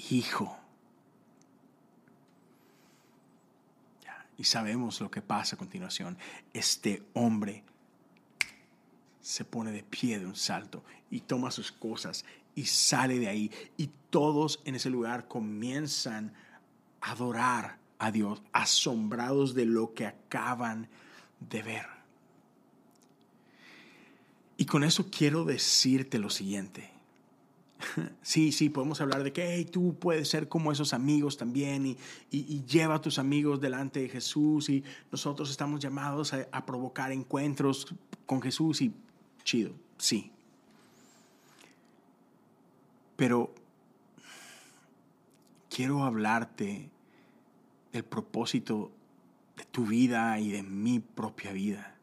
hijo. 0.10 0.58
Y 4.40 4.46
sabemos 4.46 5.02
lo 5.02 5.12
que 5.12 5.22
pasa 5.22 5.56
a 5.56 5.60
continuación. 5.60 6.18
Este 6.54 7.04
hombre 7.14 7.62
se 9.20 9.44
pone 9.44 9.72
de 9.74 9.84
pie 9.84 10.18
de 10.18 10.26
un 10.26 10.38
salto 10.38 10.82
y 11.12 11.20
toma 11.20 11.52
sus 11.52 11.74
cosas 11.74 12.24
y 12.56 12.66
sale 12.66 13.20
de 13.20 13.28
ahí. 13.28 13.52
Y 13.76 13.90
todos 14.10 14.62
en 14.64 14.76
ese 14.76 14.90
lugar 14.90 15.28
comienzan 15.28 16.34
a 17.02 17.12
adorar 17.12 17.80
a 18.00 18.12
Dios, 18.12 18.42
asombrados 18.54 19.54
de 19.56 19.66
lo 19.66 19.94
que 19.94 20.08
acaban 20.08 20.88
deber. 21.42 21.86
Y 24.56 24.66
con 24.66 24.86
eso 24.86 25.10
quiero 25.12 25.44
decirte 25.44 26.18
lo 26.18 26.30
siguiente. 26.30 26.90
Sí, 28.22 28.52
sí, 28.52 28.70
podemos 28.70 29.02
hablar 29.02 29.24
de 29.24 29.34
que 29.34 29.66
tú 29.66 29.96
puedes 30.00 30.28
ser 30.28 30.48
como 30.48 30.72
esos 30.72 30.94
amigos 30.94 31.38
también 31.38 31.98
y, 32.32 32.64
lleva 32.68 32.96
a 32.96 33.02
tus 33.02 33.20
amigos 33.20 33.60
delante 33.60 34.02
de 34.02 34.10
Jesús 34.10 34.70
y 34.70 34.84
nosotros 35.12 35.50
estamos 35.50 35.80
llamados 35.80 36.34
a, 36.34 36.48
a 36.52 36.66
provocar 36.66 37.12
encuentros 37.12 37.88
con 38.26 38.42
Jesús 38.42 38.82
y 38.82 38.94
chido, 39.44 39.72
sí. 39.98 40.32
Pero 43.16 43.54
quiero 45.70 46.04
hablarte 46.04 46.90
del 47.92 48.04
propósito 48.04 48.92
de 49.58 49.66
tu 49.66 49.86
vida 49.86 50.40
y 50.40 50.52
de 50.52 50.64
mi 50.64 51.00
propia 51.00 51.52
vida. 51.52 51.96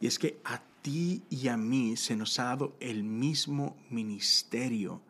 Y 0.00 0.06
es 0.06 0.18
que 0.18 0.40
a 0.44 0.60
ti 0.88 1.22
y 1.28 1.48
a 1.48 1.56
mí 1.58 1.96
se 1.96 2.16
nos 2.16 2.38
ha 2.38 2.44
dado 2.44 2.74
el 2.80 3.04
mismo 3.04 3.76
ministerio 3.90 5.02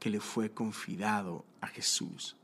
que 0.00 0.08
le 0.08 0.18
fue 0.18 0.50
confiado 0.50 1.44
a 1.60 1.66
Jesús. 1.66 2.36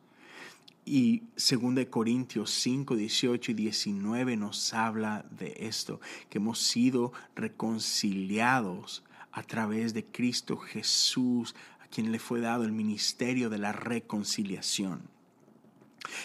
Y 0.85 1.23
2 1.37 1.87
Corintios 1.89 2.51
5, 2.51 2.95
18 2.95 3.53
y 3.53 3.55
19 3.55 4.37
nos 4.37 4.75
habla 4.75 5.25
de 5.31 5.55
esto, 5.61 6.01
que 6.29 6.37
hemos 6.37 6.59
sido 6.59 7.15
reconciliados 7.35 9.03
a 9.31 9.43
través 9.43 9.95
de 9.95 10.05
Cristo 10.05 10.59
Jesús, 10.59 11.55
a 11.83 11.87
quien 11.87 12.13
le 12.13 12.19
fue 12.19 12.41
dado 12.41 12.65
el 12.65 12.73
ministerio 12.73 13.49
de 13.49 13.57
la 13.57 13.73
reconciliación 13.73 15.01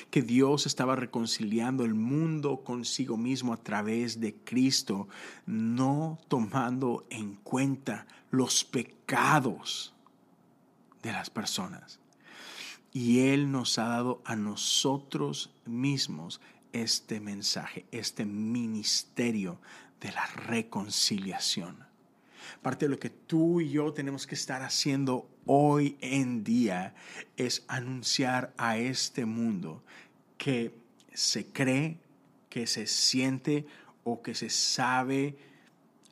que 0.10 0.22
Dios 0.22 0.66
estaba 0.66 0.96
reconciliando 0.96 1.86
el 1.86 1.94
mundo 1.94 2.64
consigo 2.64 3.18
mismo 3.18 3.54
a 3.54 3.58
través 3.58 4.20
de 4.20 4.36
Cristo, 4.36 5.08
no 5.46 6.20
tomando 6.28 7.06
en 7.10 7.36
cuenta 7.36 8.08
los 8.32 8.64
pecados 8.64 9.94
de 11.02 11.12
las 11.12 11.30
personas. 11.30 12.00
Y 12.94 13.20
Él 13.20 13.52
nos 13.52 13.78
ha 13.78 13.88
dado 13.88 14.22
a 14.26 14.36
nosotros 14.36 15.52
mismos 15.66 16.42
este 16.74 17.20
mensaje, 17.20 17.86
este 17.92 18.26
ministerio 18.26 19.60
de 20.00 20.12
la 20.12 20.26
reconciliación. 20.26 21.87
Parte 22.62 22.86
de 22.86 22.90
lo 22.90 23.00
que 23.00 23.10
tú 23.10 23.62
y 23.62 23.70
yo 23.70 23.94
tenemos 23.94 24.28
que 24.28 24.36
estar 24.36 24.62
haciendo 24.62 25.30
hoy 25.46 25.98
en 26.02 26.44
día 26.44 26.94
es 27.36 27.64
anunciar 27.68 28.54
a 28.58 28.78
este 28.78 29.26
mundo 29.26 29.84
que 30.38 30.74
se 31.14 31.48
cree, 31.48 32.00
que 32.50 32.68
se 32.68 32.88
siente 32.88 33.66
o 34.04 34.22
que 34.22 34.36
se 34.36 34.50
sabe 34.50 35.38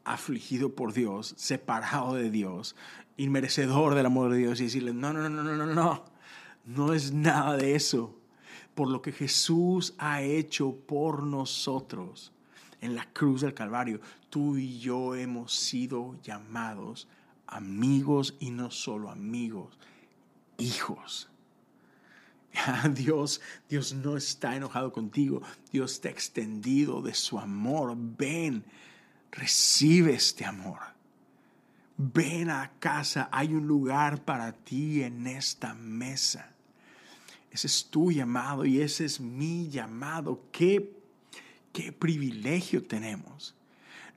afligido 0.03 0.75
por 0.75 0.93
Dios, 0.93 1.33
separado 1.37 2.15
de 2.15 2.29
Dios, 2.29 2.75
inmerecedor 3.17 3.95
del 3.95 4.05
amor 4.05 4.31
de 4.31 4.37
Dios 4.37 4.59
y 4.59 4.65
decirle, 4.65 4.93
no, 4.93 5.13
no, 5.13 5.29
no, 5.29 5.43
no, 5.43 5.55
no, 5.55 5.65
no, 5.65 6.05
no 6.65 6.93
es 6.93 7.11
nada 7.11 7.57
de 7.57 7.75
eso. 7.75 8.17
Por 8.75 8.89
lo 8.89 9.01
que 9.01 9.11
Jesús 9.11 9.95
ha 9.97 10.21
hecho 10.21 10.75
por 10.75 11.23
nosotros 11.23 12.34
en 12.85 12.95
la 12.95 13.05
cruz 13.11 13.41
del 13.41 13.53
Calvario, 13.53 13.99
tú 14.29 14.57
y 14.57 14.79
yo 14.79 15.15
hemos 15.15 15.53
sido 15.53 16.19
llamados 16.21 17.07
amigos 17.47 18.35
y 18.39 18.51
no 18.51 18.71
solo 18.71 19.09
amigos, 19.09 19.77
hijos. 20.57 21.29
Dios, 22.93 23.41
Dios 23.69 23.93
no 23.93 24.17
está 24.17 24.55
enojado 24.55 24.91
contigo. 24.91 25.41
Dios 25.71 25.93
está 25.93 26.09
extendido 26.09 27.01
de 27.01 27.13
su 27.13 27.39
amor. 27.39 27.95
Ven, 27.97 28.63
recibe 29.31 30.13
este 30.13 30.45
amor. 30.45 30.79
Ven 31.97 32.49
a 32.49 32.71
casa, 32.79 33.29
hay 33.31 33.53
un 33.53 33.67
lugar 33.67 34.23
para 34.23 34.51
ti 34.51 35.01
en 35.01 35.27
esta 35.27 35.73
mesa. 35.73 36.51
Ese 37.51 37.67
es 37.67 37.85
tu 37.85 38.11
llamado 38.11 38.65
y 38.65 38.81
ese 38.81 39.05
es 39.05 39.21
mi 39.21 39.69
llamado. 39.69 40.41
Qué, 40.51 40.94
qué 41.75 41.91
privilegio 41.91 42.85
tenemos 42.85 43.53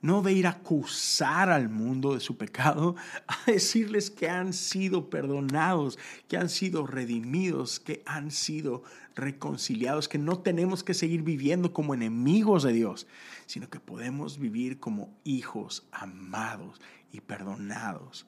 no 0.01 0.21
de 0.21 0.31
ir 0.31 0.47
a 0.47 0.51
acusar 0.51 1.49
al 1.49 1.67
mundo 1.67 2.13
de 2.13 2.21
su 2.21 2.37
pecado, 2.37 2.95
a 3.27 3.37
decirles 3.51 4.09
que 4.09 4.29
han 4.29 4.53
sido 4.53 5.09
perdonados, 5.09 5.99
que 6.29 6.37
han 6.37 6.47
sido 6.47 6.87
redimidos, 6.87 7.81
que 7.81 8.01
han 8.05 8.31
sido 8.31 8.83
reconciliados, 9.13 10.07
que 10.07 10.17
no 10.17 10.39
tenemos 10.39 10.85
que 10.85 10.93
seguir 10.93 11.21
viviendo 11.23 11.73
como 11.73 11.93
enemigos 11.93 12.63
de 12.63 12.71
Dios, 12.71 13.07
sino 13.45 13.69
que 13.69 13.81
podemos 13.81 14.39
vivir 14.39 14.79
como 14.79 15.13
hijos 15.25 15.85
amados 15.91 16.79
y 17.11 17.19
perdonados 17.19 18.25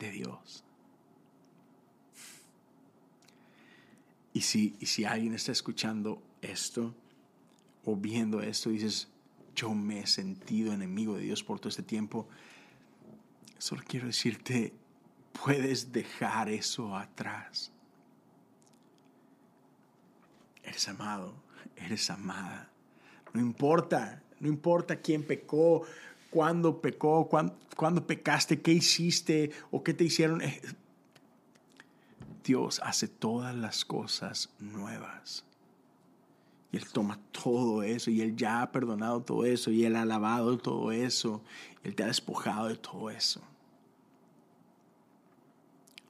de 0.00 0.10
Dios. 0.10 0.64
Y 4.32 4.40
si, 4.40 4.74
y 4.80 4.86
si 4.86 5.04
alguien 5.04 5.32
está 5.32 5.52
escuchando 5.52 6.20
esto 6.42 6.92
o 7.84 7.96
viendo 7.96 8.40
esto, 8.40 8.70
dices, 8.70 9.08
yo 9.54 9.70
me 9.74 10.00
he 10.00 10.06
sentido 10.06 10.72
enemigo 10.72 11.16
de 11.16 11.22
Dios 11.22 11.42
por 11.42 11.58
todo 11.58 11.68
este 11.68 11.82
tiempo, 11.82 12.28
solo 13.58 13.82
quiero 13.86 14.06
decirte, 14.06 14.72
puedes 15.44 15.92
dejar 15.92 16.48
eso 16.48 16.96
atrás. 16.96 17.72
Eres 20.62 20.88
amado, 20.88 21.34
eres 21.76 22.10
amada. 22.10 22.70
No 23.32 23.40
importa, 23.40 24.22
no 24.40 24.48
importa 24.48 24.96
quién 24.96 25.22
pecó, 25.24 25.82
cuándo 26.30 26.80
pecó, 26.80 27.28
cuándo, 27.28 28.06
pecaste, 28.06 28.60
qué 28.60 28.72
hiciste 28.72 29.50
o 29.70 29.82
qué 29.82 29.94
te 29.94 30.04
hicieron. 30.04 30.40
Eh, 30.42 30.60
Dios 32.44 32.80
hace 32.82 33.08
todas 33.08 33.54
las 33.54 33.84
cosas 33.84 34.50
nuevas. 34.58 35.44
Y 36.74 36.76
Él 36.76 36.88
toma 36.90 37.20
todo 37.30 37.84
eso 37.84 38.10
y 38.10 38.20
Él 38.20 38.34
ya 38.34 38.60
ha 38.60 38.72
perdonado 38.72 39.22
todo 39.22 39.44
eso 39.44 39.70
y 39.70 39.84
Él 39.84 39.94
ha 39.94 40.04
lavado 40.04 40.58
todo 40.58 40.90
eso. 40.90 41.40
Y 41.84 41.86
Él 41.86 41.94
te 41.94 42.02
ha 42.02 42.08
despojado 42.08 42.66
de 42.66 42.74
todo 42.74 43.10
eso. 43.10 43.40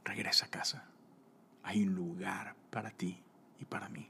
Regresa 0.07 0.47
a 0.47 0.49
casa. 0.49 0.89
Hay 1.65 1.83
un 1.83 1.95
lugar 1.95 2.57
para 2.71 2.91
ti 2.91 3.19
y 3.61 3.67
para 3.67 3.91
mí. 3.91 4.09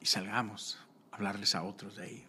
Y 0.00 0.06
salgamos 0.06 0.78
a 1.10 1.16
hablarles 1.16 1.56
a 1.56 1.64
otros 1.64 1.96
de 1.96 2.08
ello. 2.08 2.28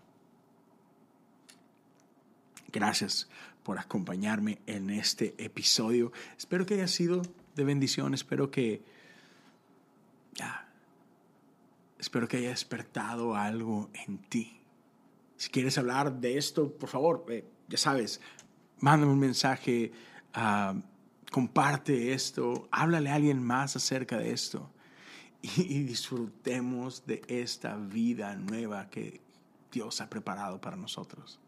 Gracias 2.73 3.29
por 3.61 3.77
acompañarme 3.77 4.57
en 4.65 4.89
este 4.89 5.35
episodio. 5.37 6.11
Espero 6.39 6.65
que 6.65 6.73
haya 6.73 6.87
sido 6.87 7.21
de 7.55 7.63
bendición. 7.63 8.15
Espero 8.15 8.49
que 8.49 8.81
ya 10.33 10.66
Espero 11.99 12.27
que 12.27 12.37
haya 12.37 12.49
despertado 12.49 13.35
algo 13.35 13.89
en 14.07 14.19
ti. 14.19 14.61
Si 15.35 15.49
quieres 15.49 15.77
hablar 15.77 16.19
de 16.19 16.37
esto, 16.37 16.71
por 16.71 16.89
favor, 16.89 17.25
eh, 17.29 17.45
ya 17.67 17.77
sabes, 17.77 18.21
mándame 18.79 19.11
un 19.11 19.19
mensaje, 19.19 19.91
ah, 20.33 20.75
comparte 21.31 22.13
esto, 22.13 22.67
háblale 22.71 23.09
a 23.09 23.15
alguien 23.15 23.43
más 23.43 23.75
acerca 23.75 24.17
de 24.17 24.31
esto 24.31 24.71
y, 25.41 25.83
disfrutemos 25.83 27.05
de 27.05 27.21
esta 27.27 27.75
vida 27.75 28.35
nueva 28.35 28.89
que 28.89 29.21
Dios 29.71 30.01
ha 30.01 30.09
preparado 30.09 30.59
para 30.59 30.75
nosotros. 30.75 31.39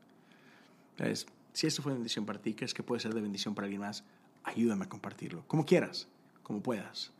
Entonces, 0.91 1.27
si 1.53 1.67
esto 1.67 1.81
fue 1.81 1.93
bendición 1.93 2.25
para 2.25 2.41
ti, 2.41 2.53
crees 2.53 2.73
que 2.73 2.83
puede 2.83 3.01
ser 3.01 3.13
de 3.13 3.21
bendición 3.21 3.55
para 3.55 3.65
alguien 3.65 3.81
más, 3.81 4.03
ayúdame 4.43 4.85
a 4.85 4.89
compartirlo, 4.89 5.43
como 5.47 5.65
quieras, 5.65 6.07
como 6.43 6.62
puedas. 6.62 7.12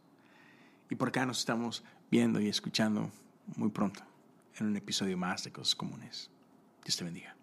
Y 0.90 0.96
por 0.96 1.10
acá 1.10 1.26
nos 1.26 1.40
estamos 1.40 1.84
viendo 2.12 2.40
y 2.40 2.48
escuchando 2.48 3.12
muy 3.56 3.70
pronto 3.70 4.02
en 4.58 4.68
un 4.68 4.76
episodio 4.76 5.18
más 5.18 5.44
de 5.44 5.52
Cosas 5.52 5.76
Comunes. 5.76 6.30
Dios 6.84 6.98
te 6.98 7.04
bendiga. 7.04 7.39